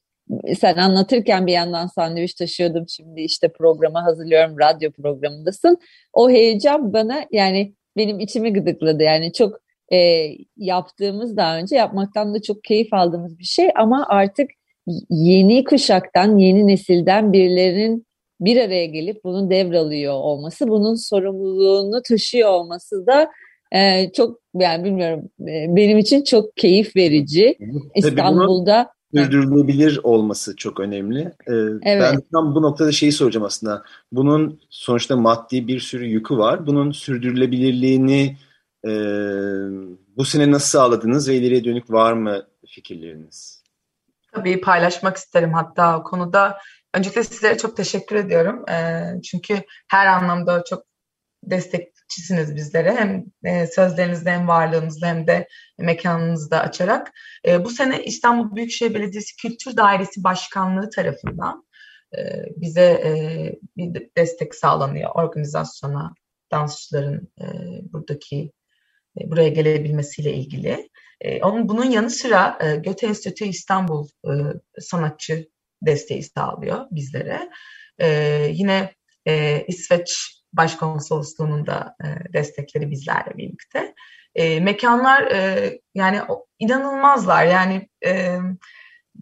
sen 0.57 0.77
anlatırken 0.77 1.47
bir 1.47 1.51
yandan 1.51 1.87
sandviç 1.87 2.33
taşıyordum 2.33 2.85
şimdi 2.89 3.21
işte 3.21 3.47
programı 3.51 3.99
hazırlıyorum 3.99 4.59
radyo 4.59 4.91
programındasın. 4.91 5.77
O 6.13 6.29
heyecan 6.29 6.93
bana 6.93 7.25
yani 7.31 7.73
benim 7.97 8.19
içimi 8.19 8.53
gıdıkladı 8.53 9.03
yani 9.03 9.33
çok 9.33 9.59
e, 9.93 10.29
yaptığımız 10.57 11.37
daha 11.37 11.57
önce 11.57 11.75
yapmaktan 11.75 12.33
da 12.33 12.41
çok 12.41 12.63
keyif 12.63 12.93
aldığımız 12.93 13.39
bir 13.39 13.43
şey 13.43 13.69
ama 13.75 14.05
artık 14.09 14.49
yeni 15.09 15.63
kuşaktan 15.63 16.37
yeni 16.37 16.67
nesilden 16.67 17.33
birilerinin 17.33 18.05
bir 18.39 18.57
araya 18.57 18.85
gelip 18.85 19.23
bunun 19.23 19.49
devralıyor 19.49 20.13
olması 20.13 20.67
bunun 20.67 20.95
sorumluluğunu 20.95 22.01
taşıyor 22.01 22.49
olması 22.49 23.07
da 23.07 23.31
ee, 23.71 24.11
çok 24.11 24.39
yani 24.55 24.83
bilmiyorum 24.83 25.29
e, 25.41 25.75
benim 25.75 25.97
için 25.97 26.23
çok 26.23 26.57
keyif 26.57 26.95
verici. 26.95 27.57
Tabii 27.59 27.81
İstanbul'da 27.95 28.95
sürdürülebilir 29.15 29.99
olması 30.03 30.55
çok 30.55 30.79
önemli. 30.79 31.19
Ee, 31.47 31.53
evet. 31.83 32.01
Ben 32.01 32.21
tam 32.31 32.55
bu 32.55 32.61
noktada 32.61 32.91
şeyi 32.91 33.11
soracağım 33.11 33.45
aslında. 33.45 33.83
Bunun 34.11 34.59
sonuçta 34.69 35.15
maddi 35.15 35.67
bir 35.67 35.79
sürü 35.79 36.05
yükü 36.05 36.37
var. 36.37 36.67
Bunun 36.67 36.91
sürdürülebilirliğini 36.91 38.37
e, 38.87 38.91
bu 40.17 40.25
sene 40.25 40.51
nasıl 40.51 40.67
sağladınız 40.67 41.29
ve 41.29 41.35
ileriye 41.35 41.63
dönük 41.63 41.91
var 41.91 42.13
mı 42.13 42.47
fikirleriniz? 42.67 43.63
Tabii 44.31 44.61
paylaşmak 44.61 45.17
isterim 45.17 45.53
hatta 45.53 45.99
o 45.99 46.03
konuda. 46.03 46.57
Öncelikle 46.93 47.23
sizlere 47.23 47.57
çok 47.57 47.77
teşekkür 47.77 48.15
ediyorum. 48.15 48.69
E, 48.69 49.03
çünkü 49.21 49.61
her 49.87 50.07
anlamda 50.07 50.63
çok 50.69 50.83
destek 51.43 51.94
destekçisiniz 52.05 52.55
bizlere. 52.55 52.95
Hem 52.95 53.25
e, 53.43 53.67
sözlerinizde 53.67 54.31
hem 54.31 54.47
varlığınızda 54.47 55.07
hem 55.07 55.27
de 55.27 55.47
mekanınızda 55.77 56.61
açarak. 56.61 57.11
E, 57.47 57.65
bu 57.65 57.69
sene 57.69 58.03
İstanbul 58.03 58.55
Büyükşehir 58.55 58.93
Belediyesi 58.93 59.35
Kültür 59.35 59.77
Dairesi 59.77 60.23
Başkanlığı 60.23 60.89
tarafından 60.89 61.65
e, 62.17 62.45
bize 62.55 62.81
e, 62.81 63.11
bir 63.77 64.09
destek 64.17 64.55
sağlanıyor 64.55 65.11
organizasyona, 65.15 66.13
dansçıların 66.51 67.31
e, 67.41 67.45
buradaki 67.93 68.51
e, 69.19 69.31
buraya 69.31 69.49
gelebilmesiyle 69.49 70.33
ilgili. 70.33 70.89
E, 71.21 71.41
onun 71.41 71.69
bunun 71.69 71.85
yanı 71.85 72.09
sıra 72.09 72.57
e, 72.61 72.75
Göte 72.75 73.07
Enstitü 73.07 73.45
İstanbul 73.45 74.07
e, 74.25 74.31
sanatçı 74.79 75.49
desteği 75.81 76.23
sağlıyor 76.23 76.85
bizlere. 76.91 77.49
E, 77.99 78.07
yine 78.51 78.93
e, 79.27 79.63
İsveç 79.67 80.35
Başkonsolosluğu'nun 80.57 81.67
da 81.67 81.95
e, 82.03 82.33
destekleri 82.33 82.91
bizlerle 82.91 83.37
birlikte. 83.37 83.95
E, 84.35 84.59
mekanlar 84.59 85.21
e, 85.21 85.71
yani 85.95 86.21
inanılmazlar 86.59 87.45
yani 87.45 87.89
e, 88.05 88.37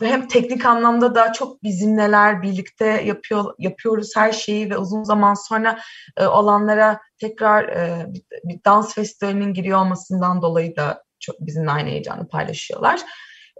hem 0.01 0.27
teknik 0.27 0.65
anlamda 0.65 1.15
da 1.15 1.33
çok 1.33 1.63
bizimleler 1.63 2.41
birlikte 2.41 2.85
yapıyor 2.85 3.53
yapıyoruz 3.59 4.11
her 4.15 4.31
şeyi 4.31 4.69
ve 4.69 4.77
uzun 4.77 5.03
zaman 5.03 5.33
sonra 5.33 5.79
e, 6.17 6.25
olanlara 6.25 6.99
tekrar 7.17 7.69
e, 7.69 8.07
bir, 8.43 8.59
dans 8.65 8.95
festivalinin 8.95 9.53
giriyor 9.53 9.79
olmasından 9.79 10.41
dolayı 10.41 10.75
da 10.75 11.03
çok 11.19 11.39
bizimle 11.39 11.71
aynı 11.71 11.89
heyecanı 11.89 12.27
paylaşıyorlar. 12.27 13.01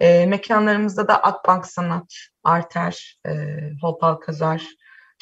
E, 0.01 0.25
mekanlarımızda 0.25 1.07
da 1.07 1.23
Akbank 1.23 1.65
Sanat, 1.65 2.13
Arter, 2.43 3.19
e, 3.27 3.31
Hopal 3.81 4.15
Kazar, 4.15 4.63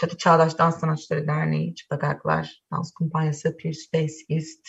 Çatı 0.01 0.17
Çağdaş 0.17 0.57
Dans 0.57 0.79
Sanatçıları 0.79 1.27
Derneği, 1.27 1.75
Çıplak 1.75 2.03
Ayaklar 2.03 2.61
Dans 2.71 2.91
Kumpanyası, 2.91 3.57
Peer 3.57 3.73
Space 3.73 4.13
East, 4.29 4.67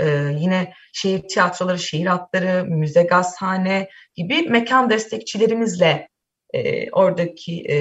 e, 0.00 0.06
yine 0.38 0.72
şehir 0.92 1.28
tiyatroları, 1.28 1.78
şehir 1.78 2.06
hatları, 2.06 2.64
müze 2.64 3.02
gazhane 3.02 3.88
gibi 4.14 4.42
mekan 4.42 4.90
destekçilerimizle 4.90 6.08
e, 6.54 6.90
oradaki 6.90 7.64
e, 7.70 7.76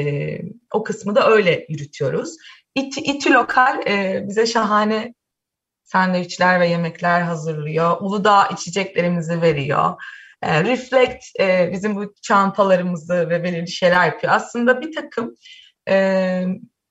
o 0.74 0.84
kısmı 0.84 1.16
da 1.16 1.30
öyle 1.30 1.66
yürütüyoruz. 1.70 2.36
İTÜ, 2.76 3.02
İTÜ 3.02 3.34
Lokal 3.34 3.88
e, 3.88 4.24
bize 4.28 4.46
şahane 4.46 5.14
sandviçler 5.84 6.60
ve 6.60 6.68
yemekler 6.68 7.22
hazırlıyor. 7.22 7.98
Uludağ 8.02 8.48
içeceklerimizi 8.48 9.42
veriyor. 9.42 10.04
E, 10.42 10.64
Reflect 10.64 11.24
e, 11.40 11.70
bizim 11.74 11.96
bu 11.96 12.14
çantalarımızı 12.22 13.30
ve 13.30 13.44
belirli 13.44 13.72
şeyler 13.72 14.06
yapıyor. 14.06 14.34
Aslında 14.34 14.82
bir 14.82 14.96
takım 14.96 15.36
e, 15.90 16.46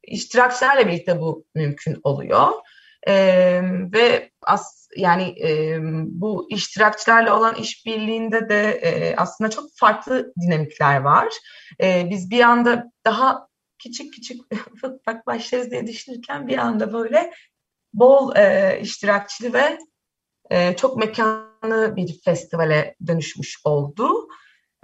iştirakçılarla 0.06 0.86
birlikte 0.86 1.20
bu 1.20 1.46
mümkün 1.54 2.00
oluyor. 2.02 2.48
E, 3.08 3.14
ve 3.92 4.30
as, 4.42 4.88
yani 4.96 5.34
e, 5.42 5.78
bu 6.04 6.46
iştirakçılarla 6.50 7.38
olan 7.38 7.54
işbirliğinde 7.54 8.48
de 8.48 8.70
e, 8.70 9.16
aslında 9.16 9.50
çok 9.50 9.64
farklı 9.76 10.32
dinamikler 10.40 11.00
var. 11.00 11.28
E, 11.82 12.10
biz 12.10 12.30
bir 12.30 12.40
anda 12.40 12.92
daha 13.04 13.48
küçük 13.78 14.14
küçük 14.14 14.40
ufak 15.00 15.26
başlarız 15.26 15.70
diye 15.70 15.86
düşünürken 15.86 16.48
bir 16.48 16.58
anda 16.58 16.92
böyle 16.92 17.32
bol 17.92 18.36
e, 18.36 18.78
iştirakçılı 18.82 19.52
ve 19.52 19.78
e, 20.50 20.76
çok 20.76 20.96
mekanlı 20.96 21.96
bir 21.96 22.20
festivale 22.24 22.96
dönüşmüş 23.06 23.58
oldu. 23.64 24.28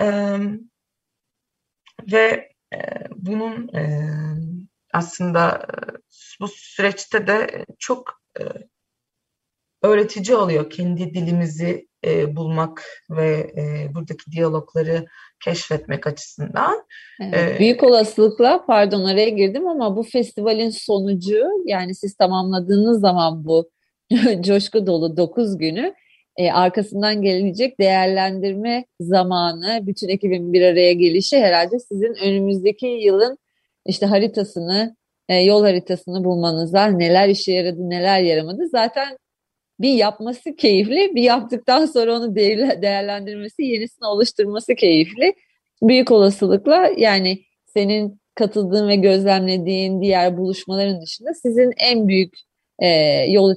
E, 0.00 0.36
ve 2.12 2.52
e, 2.74 2.78
bunun 3.16 3.74
e, 3.74 4.08
aslında 4.92 5.66
bu 6.40 6.48
süreçte 6.48 7.26
de 7.26 7.66
çok 7.78 8.22
e, 8.40 8.42
öğretici 9.82 10.36
oluyor 10.36 10.70
kendi 10.70 11.14
dilimizi 11.14 11.88
e, 12.04 12.36
bulmak 12.36 12.84
ve 13.10 13.52
e, 13.56 13.94
buradaki 13.94 14.32
diyalogları 14.32 15.06
keşfetmek 15.44 16.06
açısından. 16.06 16.84
Evet, 17.20 17.60
büyük 17.60 17.82
olasılıkla 17.82 18.64
pardon 18.66 19.04
araya 19.04 19.28
girdim 19.28 19.68
ama 19.68 19.96
bu 19.96 20.02
festivalin 20.02 20.70
sonucu 20.70 21.46
yani 21.66 21.94
siz 21.94 22.14
tamamladığınız 22.14 23.00
zaman 23.00 23.44
bu 23.44 23.70
coşku 24.40 24.86
dolu 24.86 25.16
9 25.16 25.58
günü 25.58 25.94
e, 26.36 26.52
arkasından 26.52 27.22
gelecek 27.22 27.80
değerlendirme 27.80 28.84
zamanı, 29.00 29.86
bütün 29.86 30.08
ekibin 30.08 30.52
bir 30.52 30.62
araya 30.62 30.92
gelişi 30.92 31.38
herhalde 31.38 31.78
sizin 31.78 32.14
önümüzdeki 32.14 32.86
yılın 32.86 33.38
işte 33.86 34.06
haritasını, 34.06 34.96
e, 35.28 35.34
yol 35.34 35.62
haritasını 35.62 36.24
bulmanıza 36.24 36.86
neler 36.86 37.28
işe 37.28 37.52
yaradı, 37.52 37.90
neler 37.90 38.20
yaramadı. 38.20 38.68
Zaten 38.68 39.18
bir 39.80 39.94
yapması 39.94 40.56
keyifli, 40.56 41.14
bir 41.14 41.22
yaptıktan 41.22 41.86
sonra 41.86 42.16
onu 42.16 42.36
değerlendirmesi, 42.36 43.62
yenisini 43.62 44.06
oluşturması 44.06 44.74
keyifli. 44.74 45.34
Büyük 45.82 46.10
olasılıkla 46.10 46.90
yani 46.96 47.42
senin 47.66 48.20
katıldığın 48.34 48.88
ve 48.88 48.96
gözlemlediğin 48.96 50.02
diğer 50.02 50.36
buluşmaların 50.36 51.02
dışında 51.02 51.34
sizin 51.34 51.72
en 51.78 52.08
büyük 52.08 52.34
e, 52.78 52.88
yol 53.30 53.54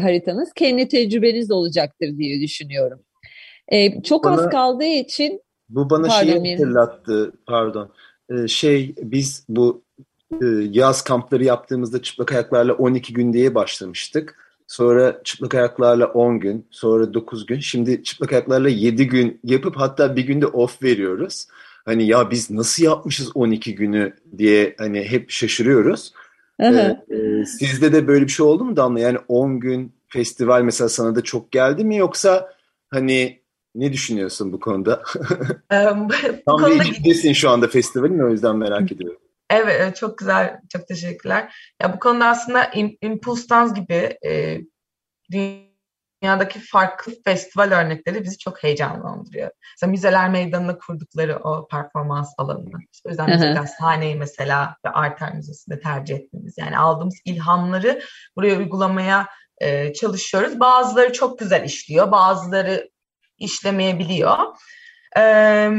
haritanız 0.00 0.52
kendi 0.52 0.88
tecrübeniz 0.88 1.50
olacaktır 1.50 2.18
diye 2.18 2.40
düşünüyorum. 2.40 3.02
E, 3.68 4.02
çok 4.02 4.24
bana, 4.24 4.34
az 4.34 4.50
kaldığı 4.50 4.84
için 4.84 5.40
bu 5.68 5.90
bana 5.90 6.08
pardon, 6.08 6.44
şeyi 6.44 6.56
hatırlattı 6.56 7.32
pardon 7.46 7.92
e, 8.30 8.48
şey 8.48 8.94
biz 9.02 9.44
bu 9.48 9.82
e, 10.32 10.46
yaz 10.70 11.04
kampları 11.04 11.44
yaptığımızda 11.44 12.02
çıplak 12.02 12.32
ayaklarla 12.32 12.72
12 12.72 13.12
gün 13.12 13.32
diye 13.32 13.54
başlamıştık. 13.54 14.38
Sonra 14.66 15.20
çıplak 15.24 15.54
ayaklarla 15.54 16.06
10 16.06 16.40
gün, 16.40 16.66
sonra 16.70 17.14
9 17.14 17.46
gün. 17.46 17.60
Şimdi 17.60 18.02
çıplak 18.02 18.32
ayaklarla 18.32 18.68
7 18.68 19.06
gün 19.06 19.40
yapıp 19.44 19.76
hatta 19.76 20.16
bir 20.16 20.26
günde 20.26 20.46
off 20.46 20.82
veriyoruz. 20.82 21.46
Hani 21.84 22.06
ya 22.06 22.30
biz 22.30 22.50
nasıl 22.50 22.84
yapmışız 22.84 23.30
12 23.36 23.74
günü 23.74 24.12
diye 24.38 24.74
hani 24.78 25.04
hep 25.04 25.30
şaşırıyoruz. 25.30 26.12
Ee, 26.60 27.16
e, 27.16 27.44
sizde 27.44 27.92
de 27.92 28.06
böyle 28.06 28.24
bir 28.24 28.30
şey 28.30 28.46
oldu 28.46 28.64
mu 28.64 28.76
Damla? 28.76 29.00
Yani 29.00 29.18
10 29.28 29.60
gün 29.60 29.92
festival 30.08 30.62
mesela 30.62 30.88
sana 30.88 31.14
da 31.14 31.20
çok 31.22 31.52
geldi 31.52 31.84
mi 31.84 31.96
yoksa 31.96 32.54
hani 32.90 33.41
ne 33.74 33.92
düşünüyorsun 33.92 34.52
bu 34.52 34.60
konuda? 34.60 35.02
Tam 35.68 36.08
bu 36.08 36.12
bir 36.12 36.44
konuda... 36.44 36.84
içindesin 36.84 37.32
şu 37.32 37.50
anda 37.50 37.68
festivalin 37.68 38.18
o 38.18 38.28
yüzden 38.28 38.56
merak 38.56 38.92
ediyorum. 38.92 39.20
Evet 39.50 39.96
çok 39.96 40.18
güzel 40.18 40.60
çok 40.72 40.88
teşekkürler. 40.88 41.54
Ya 41.82 41.94
bu 41.94 41.98
konuda 41.98 42.26
aslında 42.26 42.70
Impulse 43.02 43.54
gibi 43.74 44.18
e, 44.26 44.60
dünyadaki 46.22 46.60
farklı 46.60 47.12
festival 47.24 47.70
örnekleri 47.70 48.22
bizi 48.24 48.38
çok 48.38 48.62
heyecanlandırıyor. 48.62 49.50
Mesela 49.76 49.90
Müzeler 49.90 50.30
Meydanı'na 50.30 50.78
kurdukları 50.78 51.36
o 51.36 51.68
performans 51.68 52.34
alanını. 52.38 52.78
İşte 52.92 53.08
o 53.08 53.10
yüzden 53.10 53.30
Müze 53.30 53.52
Gazhane'yi 53.52 54.14
mesela 54.14 54.76
ve 54.86 54.90
Arter 54.90 55.34
Müzesi'nde 55.34 55.80
tercih 55.80 56.14
etmemiz. 56.14 56.58
Yani 56.58 56.78
aldığımız 56.78 57.14
ilhamları 57.24 58.02
buraya 58.36 58.58
uygulamaya 58.58 59.26
e, 59.58 59.92
çalışıyoruz. 59.92 60.60
Bazıları 60.60 61.12
çok 61.12 61.38
güzel 61.38 61.64
işliyor, 61.64 62.12
bazıları 62.12 62.91
işlemeyebiliyor. 63.38 64.38
Ee, 65.16 65.70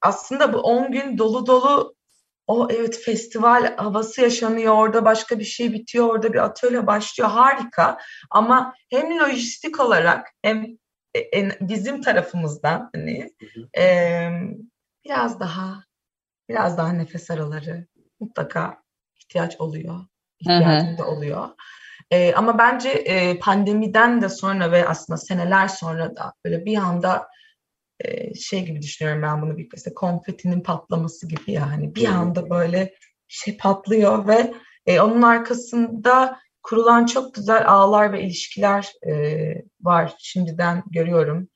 aslında 0.00 0.52
bu 0.52 0.58
10 0.58 0.92
gün 0.92 1.18
dolu 1.18 1.46
dolu 1.46 1.94
o 2.46 2.68
evet 2.70 3.00
festival 3.04 3.76
havası 3.76 4.20
yaşanıyor 4.20 4.74
orada 4.74 5.04
başka 5.04 5.38
bir 5.38 5.44
şey 5.44 5.72
bitiyor 5.72 6.06
orada 6.06 6.32
bir 6.32 6.38
atölye 6.38 6.86
başlıyor 6.86 7.30
harika 7.30 7.98
ama 8.30 8.74
hem 8.90 9.18
lojistik 9.18 9.80
olarak 9.80 10.28
hem 10.42 10.66
en, 11.14 11.52
bizim 11.60 12.02
tarafımızdan 12.02 12.90
hani 12.94 13.30
e, 13.78 14.28
biraz 15.04 15.40
daha 15.40 15.84
biraz 16.48 16.78
daha 16.78 16.92
nefes 16.92 17.30
araları 17.30 17.86
mutlaka 18.20 18.82
ihtiyaç 19.20 19.60
oluyor 19.60 20.00
ihtiyacım 20.40 20.98
da 20.98 21.06
oluyor. 21.06 21.48
E, 22.10 22.34
ama 22.34 22.58
bence 22.58 22.88
e, 22.88 23.38
pandemiden 23.38 24.22
de 24.22 24.28
sonra 24.28 24.72
ve 24.72 24.88
aslında 24.88 25.16
seneler 25.16 25.68
sonra 25.68 26.16
da 26.16 26.32
böyle 26.44 26.64
bir 26.64 26.76
anda 26.76 27.28
e, 28.00 28.34
şey 28.34 28.64
gibi 28.64 28.82
düşünüyorum 28.82 29.22
ben 29.22 29.42
bunu 29.42 29.58
bir 29.58 29.68
mesela 29.72 29.94
konfetinin 29.94 30.60
patlaması 30.60 31.28
gibi 31.28 31.52
yani 31.52 31.94
bir 31.94 32.06
anda 32.08 32.50
böyle 32.50 32.94
şey 33.28 33.56
patlıyor 33.56 34.28
ve 34.28 34.54
e, 34.86 35.00
onun 35.00 35.22
arkasında 35.22 36.40
kurulan 36.62 37.06
çok 37.06 37.34
güzel 37.34 37.68
ağlar 37.68 38.12
ve 38.12 38.22
ilişkiler 38.22 38.92
e, 39.06 39.54
var 39.80 40.14
şimdiden 40.18 40.82
görüyorum. 40.90 41.48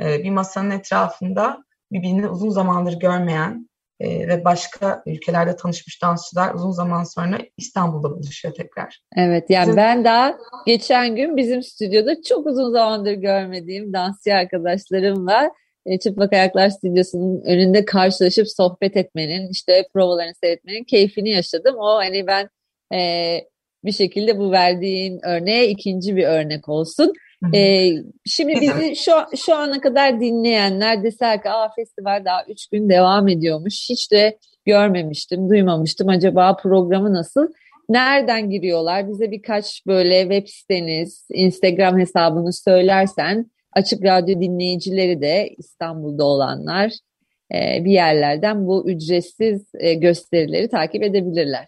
E, 0.00 0.24
bir 0.24 0.30
masanın 0.30 0.70
etrafında 0.70 1.64
birbirini 1.92 2.28
uzun 2.28 2.50
zamandır 2.50 3.00
görmeyen 3.00 3.68
e, 4.00 4.28
ve 4.28 4.44
başka 4.44 5.02
ülkelerde 5.06 5.56
tanışmış 5.56 6.02
dansçılar 6.02 6.54
uzun 6.54 6.70
zaman 6.70 7.04
sonra 7.04 7.38
İstanbul'da 7.56 8.10
buluşuyor 8.10 8.54
tekrar. 8.54 9.00
Evet 9.16 9.50
yani 9.50 9.64
Sizin... 9.64 9.76
ben 9.76 10.04
daha 10.04 10.38
geçen 10.66 11.16
gün 11.16 11.36
bizim 11.36 11.62
stüdyoda 11.62 12.22
çok 12.22 12.46
uzun 12.46 12.72
zamandır 12.72 13.12
görmediğim 13.12 13.92
dansçı 13.92 14.34
arkadaşlarımla 14.34 15.50
e, 15.86 15.98
Çıplak 15.98 16.32
Ayaklar 16.32 16.70
Stüdyosu'nun 16.70 17.42
önünde 17.44 17.84
karşılaşıp 17.84 18.48
sohbet 18.48 18.96
etmenin, 18.96 19.50
işte 19.50 19.86
provalarını 19.94 20.34
seyretmenin 20.42 20.84
keyfini 20.84 21.30
yaşadım. 21.30 21.76
O 21.78 21.96
hani 21.96 22.26
ben 22.26 22.48
e, 22.94 23.00
bir 23.84 23.92
şekilde 23.92 24.38
bu 24.38 24.50
verdiğin 24.50 25.20
örneğe 25.24 25.68
ikinci 25.68 26.16
bir 26.16 26.24
örnek 26.24 26.68
olsun. 26.68 27.12
Ee, 27.54 27.90
şimdi 28.26 28.60
bizi 28.60 28.96
şu, 28.96 29.12
şu 29.36 29.54
ana 29.54 29.80
kadar 29.80 30.20
dinleyenler 30.20 31.02
deser 31.02 31.42
ki 31.42 31.50
Aa, 31.50 31.68
festival 31.76 32.24
daha 32.24 32.44
üç 32.48 32.66
gün 32.66 32.88
devam 32.88 33.28
ediyormuş. 33.28 33.90
Hiç 33.90 34.12
de 34.12 34.38
görmemiştim, 34.66 35.48
duymamıştım. 35.48 36.08
Acaba 36.08 36.56
programı 36.56 37.12
nasıl? 37.12 37.48
Nereden 37.88 38.50
giriyorlar? 38.50 39.08
Bize 39.08 39.30
birkaç 39.30 39.86
böyle 39.86 40.22
web 40.22 40.46
siteniz, 40.48 41.26
Instagram 41.30 41.98
hesabını 41.98 42.52
söylersen 42.52 43.50
açık 43.72 44.04
radyo 44.04 44.40
dinleyicileri 44.40 45.20
de 45.20 45.54
İstanbul'da 45.58 46.24
olanlar 46.24 46.92
bir 47.54 47.90
yerlerden 47.90 48.66
bu 48.66 48.90
ücretsiz 48.90 49.66
gösterileri 49.96 50.68
takip 50.68 51.02
edebilirler. 51.02 51.66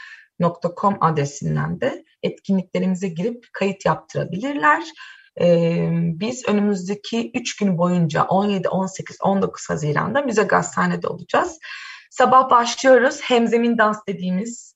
adresinden 1.02 1.82
de 1.82 2.06
etkinliklerimize 2.24 3.08
girip 3.08 3.46
kayıt 3.54 3.86
yaptırabilirler. 3.86 4.84
Biz 6.19 6.48
önümüzdeki 6.48 7.32
3 7.34 7.56
gün 7.56 7.78
boyunca 7.78 8.24
17, 8.24 8.69
18, 8.69 9.17
19 9.22 9.69
Haziran'da 9.69 10.22
Müze 10.22 10.43
Gazhane'de 10.43 11.08
olacağız. 11.08 11.60
Sabah 12.10 12.50
başlıyoruz. 12.50 13.22
Hemzemin 13.22 13.78
dans 13.78 13.98
dediğimiz 14.08 14.76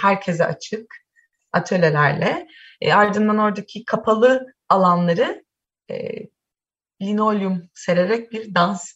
herkese 0.00 0.44
açık 0.44 0.94
atölyelerle. 1.52 2.46
Ardından 2.92 3.38
oradaki 3.38 3.84
kapalı 3.84 4.46
alanları 4.68 5.44
e, 5.90 5.96
linolyum 7.02 7.70
sererek 7.74 8.32
bir 8.32 8.54
dans 8.54 8.92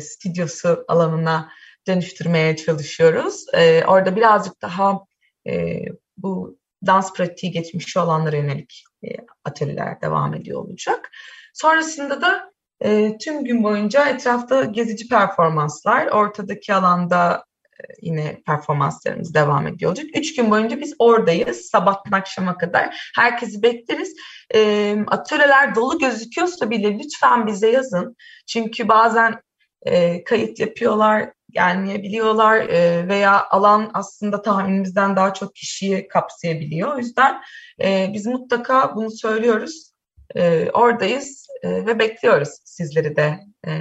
stüdyosu 0.00 0.84
alanına 0.88 1.50
dönüştürmeye 1.86 2.56
çalışıyoruz. 2.56 3.46
E, 3.54 3.84
orada 3.84 4.16
birazcık 4.16 4.62
daha 4.62 5.00
e, 5.48 5.84
bu 6.16 6.58
dans 6.86 7.12
pratiği 7.12 7.52
geçmiş 7.52 7.96
olanlara 7.96 8.36
yönelik 8.36 8.84
e, 9.04 9.08
atölyeler 9.44 10.00
devam 10.00 10.34
ediyor 10.34 10.60
olacak. 10.60 11.10
Sonrasında 11.54 12.20
da 12.20 12.52
e, 12.80 13.18
tüm 13.18 13.44
gün 13.44 13.64
boyunca 13.64 14.08
etrafta 14.08 14.64
gezici 14.64 15.08
performanslar, 15.08 16.06
ortadaki 16.06 16.74
alanda 16.74 17.44
e, 17.80 17.82
yine 18.02 18.42
performanslarımız 18.46 19.34
devam 19.34 19.66
ediyor 19.66 19.90
olacak. 19.90 20.06
Üç 20.14 20.36
gün 20.36 20.50
boyunca 20.50 20.80
biz 20.80 20.94
oradayız. 20.98 21.60
Sabahtan 21.60 22.18
akşama 22.18 22.58
kadar. 22.58 23.10
Herkesi 23.16 23.62
bekleriz. 23.62 24.14
E, 24.54 24.96
atölyeler 25.06 25.74
dolu 25.74 25.98
gözüküyorsa 25.98 26.70
bile 26.70 26.98
lütfen 26.98 27.46
bize 27.46 27.70
yazın. 27.70 28.16
Çünkü 28.46 28.88
bazen 28.88 29.40
e, 29.82 30.24
kayıt 30.24 30.60
yapıyorlar, 30.60 31.32
gelmeyebiliyorlar 31.54 32.56
e, 32.56 33.08
veya 33.08 33.48
alan 33.50 33.90
aslında 33.94 34.42
tahminimizden 34.42 35.16
daha 35.16 35.34
çok 35.34 35.54
kişiyi 35.54 36.08
kapsayabiliyor. 36.08 36.94
O 36.94 36.98
yüzden 36.98 37.40
e, 37.82 38.10
biz 38.12 38.26
mutlaka 38.26 38.96
bunu 38.96 39.10
söylüyoruz. 39.10 39.94
E, 40.34 40.70
oradayız 40.70 41.46
e, 41.62 41.86
ve 41.86 41.98
bekliyoruz 41.98 42.48
sizleri 42.64 43.16
de. 43.16 43.40
E. 43.66 43.72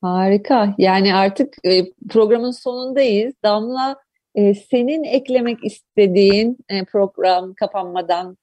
Harika. 0.00 0.74
Yani 0.78 1.14
artık 1.14 1.54
e, 1.66 1.92
programın 2.10 2.50
sonundayız. 2.50 3.34
Damla 3.42 3.96
e, 4.34 4.54
senin 4.54 5.04
eklemek 5.04 5.64
istediğin 5.64 6.58
e, 6.68 6.84
program 6.84 7.54
kapanmadan 7.54 8.36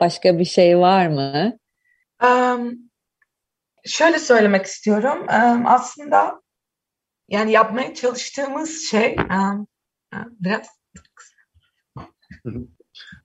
başka 0.00 0.38
bir 0.38 0.44
şey 0.44 0.78
var 0.78 1.06
mı? 1.06 1.58
Um, 2.24 2.78
şöyle 3.84 4.18
söylemek 4.18 4.66
istiyorum. 4.66 5.18
Um, 5.18 5.66
aslında 5.66 6.40
yani 7.30 7.52
yapmaya 7.52 7.94
çalıştığımız 7.94 8.90
şey 8.90 9.16
biraz 10.40 10.66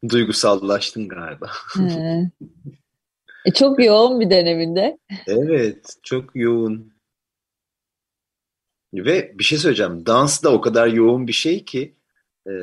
duygusallaştın 0.09 1.07
galiba. 1.07 1.51
e, 3.45 3.51
çok 3.53 3.83
yoğun 3.83 4.19
bir 4.19 4.29
döneminde. 4.29 4.97
Evet, 5.27 5.95
çok 6.03 6.35
yoğun. 6.35 6.95
Ve 8.93 9.33
bir 9.39 9.43
şey 9.43 9.57
söyleyeceğim. 9.57 10.05
Dans 10.05 10.43
da 10.43 10.53
o 10.53 10.61
kadar 10.61 10.87
yoğun 10.87 11.27
bir 11.27 11.33
şey 11.33 11.65
ki 11.65 11.95
e, 12.47 12.53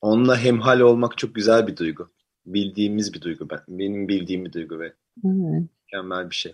onunla 0.00 0.38
hemhal 0.38 0.80
olmak 0.80 1.18
çok 1.18 1.34
güzel 1.34 1.66
bir 1.66 1.76
duygu. 1.76 2.12
Bildiğimiz 2.46 3.14
bir 3.14 3.20
duygu. 3.20 3.50
Ben, 3.50 3.60
benim 3.68 4.08
bildiğim 4.08 4.44
bir 4.44 4.52
duygu 4.52 4.80
ve 4.80 4.94
evet. 5.24 5.68
mükemmel 5.84 6.30
bir 6.30 6.34
şey. 6.34 6.52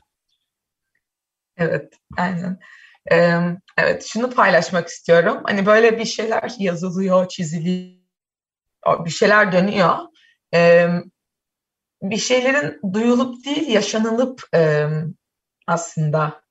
Evet, 1.57 1.95
aynen. 2.19 2.61
Evet, 3.11 4.05
şunu 4.05 4.31
paylaşmak 4.31 4.89
istiyorum. 4.89 5.43
Hani 5.45 5.67
böyle 5.67 5.99
bir 5.99 6.05
şeyler 6.05 6.53
yazılıyor, 6.59 7.29
çiziliyor, 7.29 9.05
bir 9.05 9.11
şeyler 9.11 9.53
dönüyor. 9.53 9.97
Bir 12.03 12.17
şeylerin 12.17 12.93
duyulup 12.93 13.45
değil, 13.45 13.69
yaşanılıp 13.69 14.49
aslında 15.67 16.43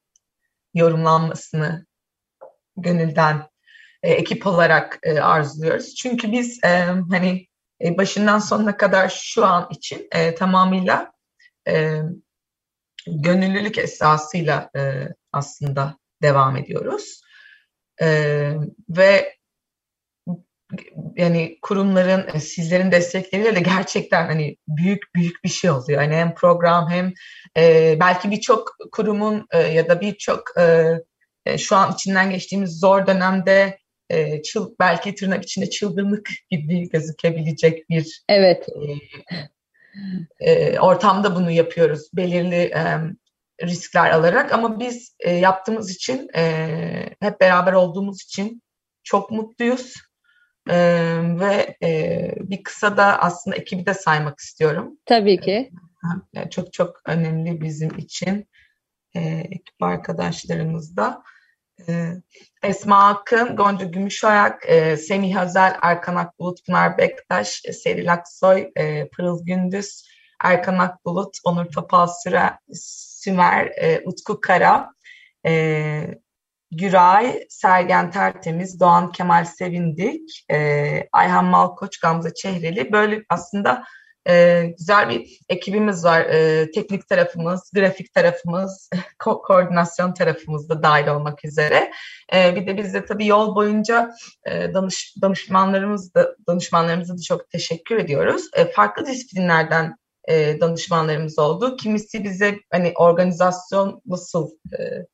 yorumlanmasını 0.74 1.86
gönülden 2.78 3.50
e, 4.04 4.12
ekip 4.12 4.48
olarak 4.48 5.00
e, 5.04 5.20
arzuluyoruz. 5.20 5.96
Çünkü 5.96 6.32
biz 6.32 6.60
hani 7.12 7.48
e, 7.82 7.98
başından 7.98 8.39
sonuna 8.39 8.78
kadar 8.78 9.10
şu 9.10 9.46
an 9.46 9.67
için 9.72 10.10
tamamıyla 10.38 11.12
gönüllülük 13.08 13.78
esasıyla 13.78 14.72
aslında 15.32 15.98
devam 16.21 16.58
ediyoruz. 16.58 17.21
E, 18.01 18.08
ve 18.89 19.38
yani 21.15 21.58
kurumların 21.62 22.39
sizlerin 22.39 22.91
destekleriyle 22.91 23.56
de 23.56 23.60
gerçekten 23.60 24.25
hani 24.25 24.58
büyük 24.67 25.15
büyük 25.15 25.43
bir 25.43 25.49
şey 25.49 25.69
oluyor. 25.69 26.01
Hani 26.01 26.15
hem 26.15 26.36
program 26.36 26.89
hem 26.89 27.13
e, 27.58 27.95
belki 27.99 28.32
birçok 28.32 28.75
kurumun 28.91 29.47
e, 29.51 29.60
ya 29.60 29.89
da 29.89 30.01
birçok 30.01 30.43
e, 30.60 31.58
şu 31.58 31.75
an 31.75 31.93
içinden 31.93 32.30
geçtiğimiz 32.30 32.80
zor 32.80 33.08
dönemde 33.08 33.80
e, 34.10 34.41
çıl, 34.41 34.75
belki 34.80 35.15
tırnak 35.15 35.43
içinde 35.43 35.69
çılgınlık 35.69 36.30
gibi 36.49 36.89
gözükebilecek 36.89 37.89
bir 37.89 38.23
evet. 38.30 38.67
e, 40.39 40.51
e, 40.51 40.80
ortamda 40.80 41.36
bunu 41.36 41.51
yapıyoruz. 41.51 42.10
Belirli 42.13 42.56
e, 42.56 42.97
riskler 43.63 44.12
alarak 44.12 44.54
ama 44.54 44.80
biz 44.80 45.15
e, 45.20 45.32
yaptığımız 45.32 45.91
için 45.91 46.30
e, 46.36 47.15
hep 47.20 47.41
beraber 47.41 47.74
olduğumuz 47.74 48.24
için 48.24 48.62
çok 49.04 49.32
mutluyuz. 49.32 49.93
Ee, 50.70 51.20
ve 51.39 51.78
e, 51.84 52.32
bir 52.39 52.63
kısa 52.63 52.98
da 52.98 53.22
aslında 53.22 53.56
ekibi 53.56 53.86
de 53.86 53.93
saymak 53.93 54.39
istiyorum. 54.39 54.98
Tabii 55.06 55.39
ki. 55.39 55.72
Ee, 56.36 56.50
çok 56.50 56.74
çok 56.74 57.02
önemli 57.06 57.62
bizim 57.62 57.98
için 57.98 58.48
e, 59.15 59.20
ekip 59.39 59.82
arkadaşlarımız 59.82 60.98
da. 60.98 61.24
E, 61.88 62.13
Esma 62.63 63.08
Akın, 63.08 63.56
Gonca 63.56 63.86
Gümüşayak, 63.86 64.70
e, 64.70 64.98
Semih 64.98 65.41
Özel, 65.41 65.78
Erkan 65.82 66.15
Akbulut, 66.15 66.65
Pınar 66.65 66.98
Bektaş, 66.98 67.62
e, 67.65 67.74
Seril 67.74 68.13
Aksoy, 68.13 68.72
e, 68.76 69.10
Pırıl 69.10 69.46
Gündüz, 69.46 70.04
Erkan 70.43 70.80
Akbulut, 70.80 71.38
Onur 71.43 71.65
Topal 71.65 72.08
Süre, 72.24 72.60
Sümer, 73.23 73.65
e, 73.65 74.01
Utku 74.06 74.41
Kara, 74.41 74.89
e, 75.45 76.08
Güray, 76.71 77.45
Sergen 77.49 78.12
Tertemiz, 78.12 78.80
Doğan 78.80 79.12
Kemal 79.12 79.45
Sevindik, 79.45 80.45
e, 80.51 81.10
Ayhan 81.12 81.45
Malkoç, 81.45 81.99
Gamze 81.99 82.34
Çehreli. 82.34 82.91
Böyle 82.91 83.23
aslında 83.30 83.84
e, 84.30 84.65
güzel 84.77 85.10
bir 85.10 85.39
ekibimiz 85.49 86.03
var. 86.06 86.21
E, 86.21 86.71
teknik 86.71 87.10
tarafımız, 87.10 87.71
grafik 87.75 88.13
tarafımız, 88.13 88.89
ko- 89.19 89.41
koordinasyon 89.41 90.13
tarafımız 90.13 90.69
da 90.69 90.84
dahil 90.84 91.08
olmak 91.08 91.45
üzere. 91.45 91.91
E, 92.34 92.56
bir 92.56 92.67
de 92.67 92.77
biz 92.77 92.93
de 92.93 93.06
tabii 93.06 93.27
yol 93.27 93.56
boyunca 93.56 94.12
e, 94.45 94.73
danış, 94.73 95.15
danışmanlarımız 95.21 96.13
da, 96.13 96.36
danışmanlarımıza 96.47 97.13
da 97.13 97.21
çok 97.21 97.49
teşekkür 97.49 97.97
ediyoruz. 97.97 98.49
E, 98.53 98.65
farklı 98.71 99.06
disiplinlerden 99.06 99.95
e, 100.27 100.61
danışmanlarımız 100.61 101.39
oldu. 101.39 101.75
Kimisi 101.75 102.23
bize 102.23 102.59
hani 102.71 102.93
organizasyon 102.95 104.01
nasıl 104.05 104.49
e, 104.79 105.05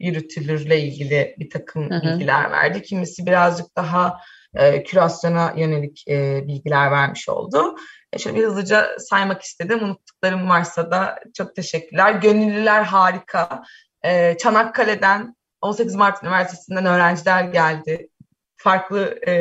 yürütülürle 0.00 0.80
ilgili 0.80 1.34
bir 1.38 1.50
takım 1.50 1.90
hı 1.90 1.94
hı. 1.94 2.02
bilgiler 2.02 2.50
verdi. 2.50 2.82
Kimisi 2.82 3.26
birazcık 3.26 3.76
daha 3.76 4.20
e, 4.54 4.82
kürasyona 4.82 5.54
yönelik 5.56 6.08
e, 6.08 6.46
bilgiler 6.46 6.90
vermiş 6.90 7.28
oldu. 7.28 7.76
E, 8.12 8.18
şöyle 8.18 8.36
bir 8.36 8.44
hızlıca 8.44 8.98
saymak 8.98 9.42
istedim. 9.42 9.84
Unuttuklarım 9.84 10.48
varsa 10.48 10.90
da 10.90 11.18
çok 11.34 11.56
teşekkürler. 11.56 12.12
Gönüllüler 12.12 12.82
harika. 12.82 13.62
E, 14.02 14.36
Çanakkale'den 14.38 15.36
18 15.60 15.94
Mart 15.94 16.22
Üniversitesi'nden 16.22 16.86
öğrenciler 16.86 17.44
geldi. 17.44 18.08
Farklı 18.62 19.18
e, 19.28 19.32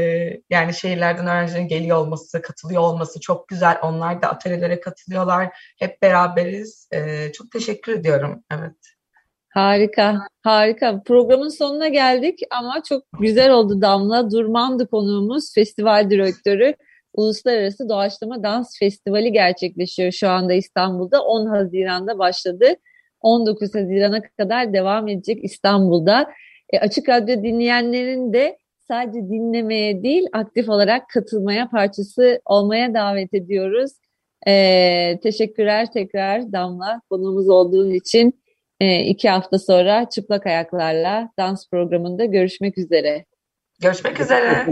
yani 0.50 0.74
şehirlerden 0.74 1.28
öğrencilerin 1.28 1.68
geliyor 1.68 1.98
olması, 1.98 2.42
katılıyor 2.42 2.82
olması 2.82 3.20
çok 3.20 3.48
güzel. 3.48 3.78
Onlar 3.84 4.22
da 4.22 4.30
atölyelere 4.30 4.80
katılıyorlar. 4.80 5.50
Hep 5.80 6.02
beraberiz. 6.02 6.90
E, 6.94 7.32
çok 7.32 7.52
teşekkür 7.52 8.00
ediyorum. 8.00 8.44
Evet. 8.52 8.76
Harika, 9.50 10.28
harika. 10.44 11.04
Programın 11.04 11.50
sonuna 11.50 11.88
geldik 11.88 12.40
ama 12.52 12.84
çok 12.90 13.04
güzel 13.20 13.52
oldu 13.52 13.82
Damla. 13.82 14.32
Durmandı 14.32 14.88
konuğumuz, 14.88 15.54
festival 15.54 16.10
direktörü. 16.10 16.76
Uluslararası 17.14 17.90
Doğaçlama 17.90 18.44
Dans 18.44 18.80
Festivali 18.80 19.32
gerçekleşiyor 19.32 20.12
şu 20.12 20.30
anda 20.30 20.54
İstanbul'da. 20.54 21.24
10 21.24 21.48
Haziran'da 21.48 22.20
başladı. 22.20 22.66
19 23.22 23.76
Haziran'a 23.76 24.22
kadar 24.22 24.74
devam 24.74 25.08
edecek 25.08 25.44
İstanbul'da. 25.44 26.32
E, 26.70 26.80
Açık 26.80 27.10
Radyo 27.10 27.44
dinleyenlerin 27.44 28.34
de 28.34 28.58
sadece 28.92 29.20
dinlemeye 29.30 30.04
değil 30.04 30.28
aktif 30.34 30.70
olarak 30.70 31.10
katılmaya, 31.10 31.70
parçası 31.70 32.42
olmaya 32.46 32.94
davet 32.94 33.34
ediyoruz. 33.34 33.92
E, 34.48 35.20
teşekkürler 35.24 35.92
tekrar 35.92 36.52
Damla 36.52 37.02
konuğumuz 37.10 37.50
olduğun 37.50 37.92
için. 37.92 38.42
E, 38.80 39.04
iki 39.06 39.30
hafta 39.30 39.60
sonra 39.60 40.10
çıplak 40.10 40.46
ayaklarla 40.48 41.30
dans 41.38 41.70
programında 41.70 42.26
görüşmek 42.26 42.78
üzere. 42.78 43.26
Görüşmek 43.82 44.22
üzere. 44.22 44.66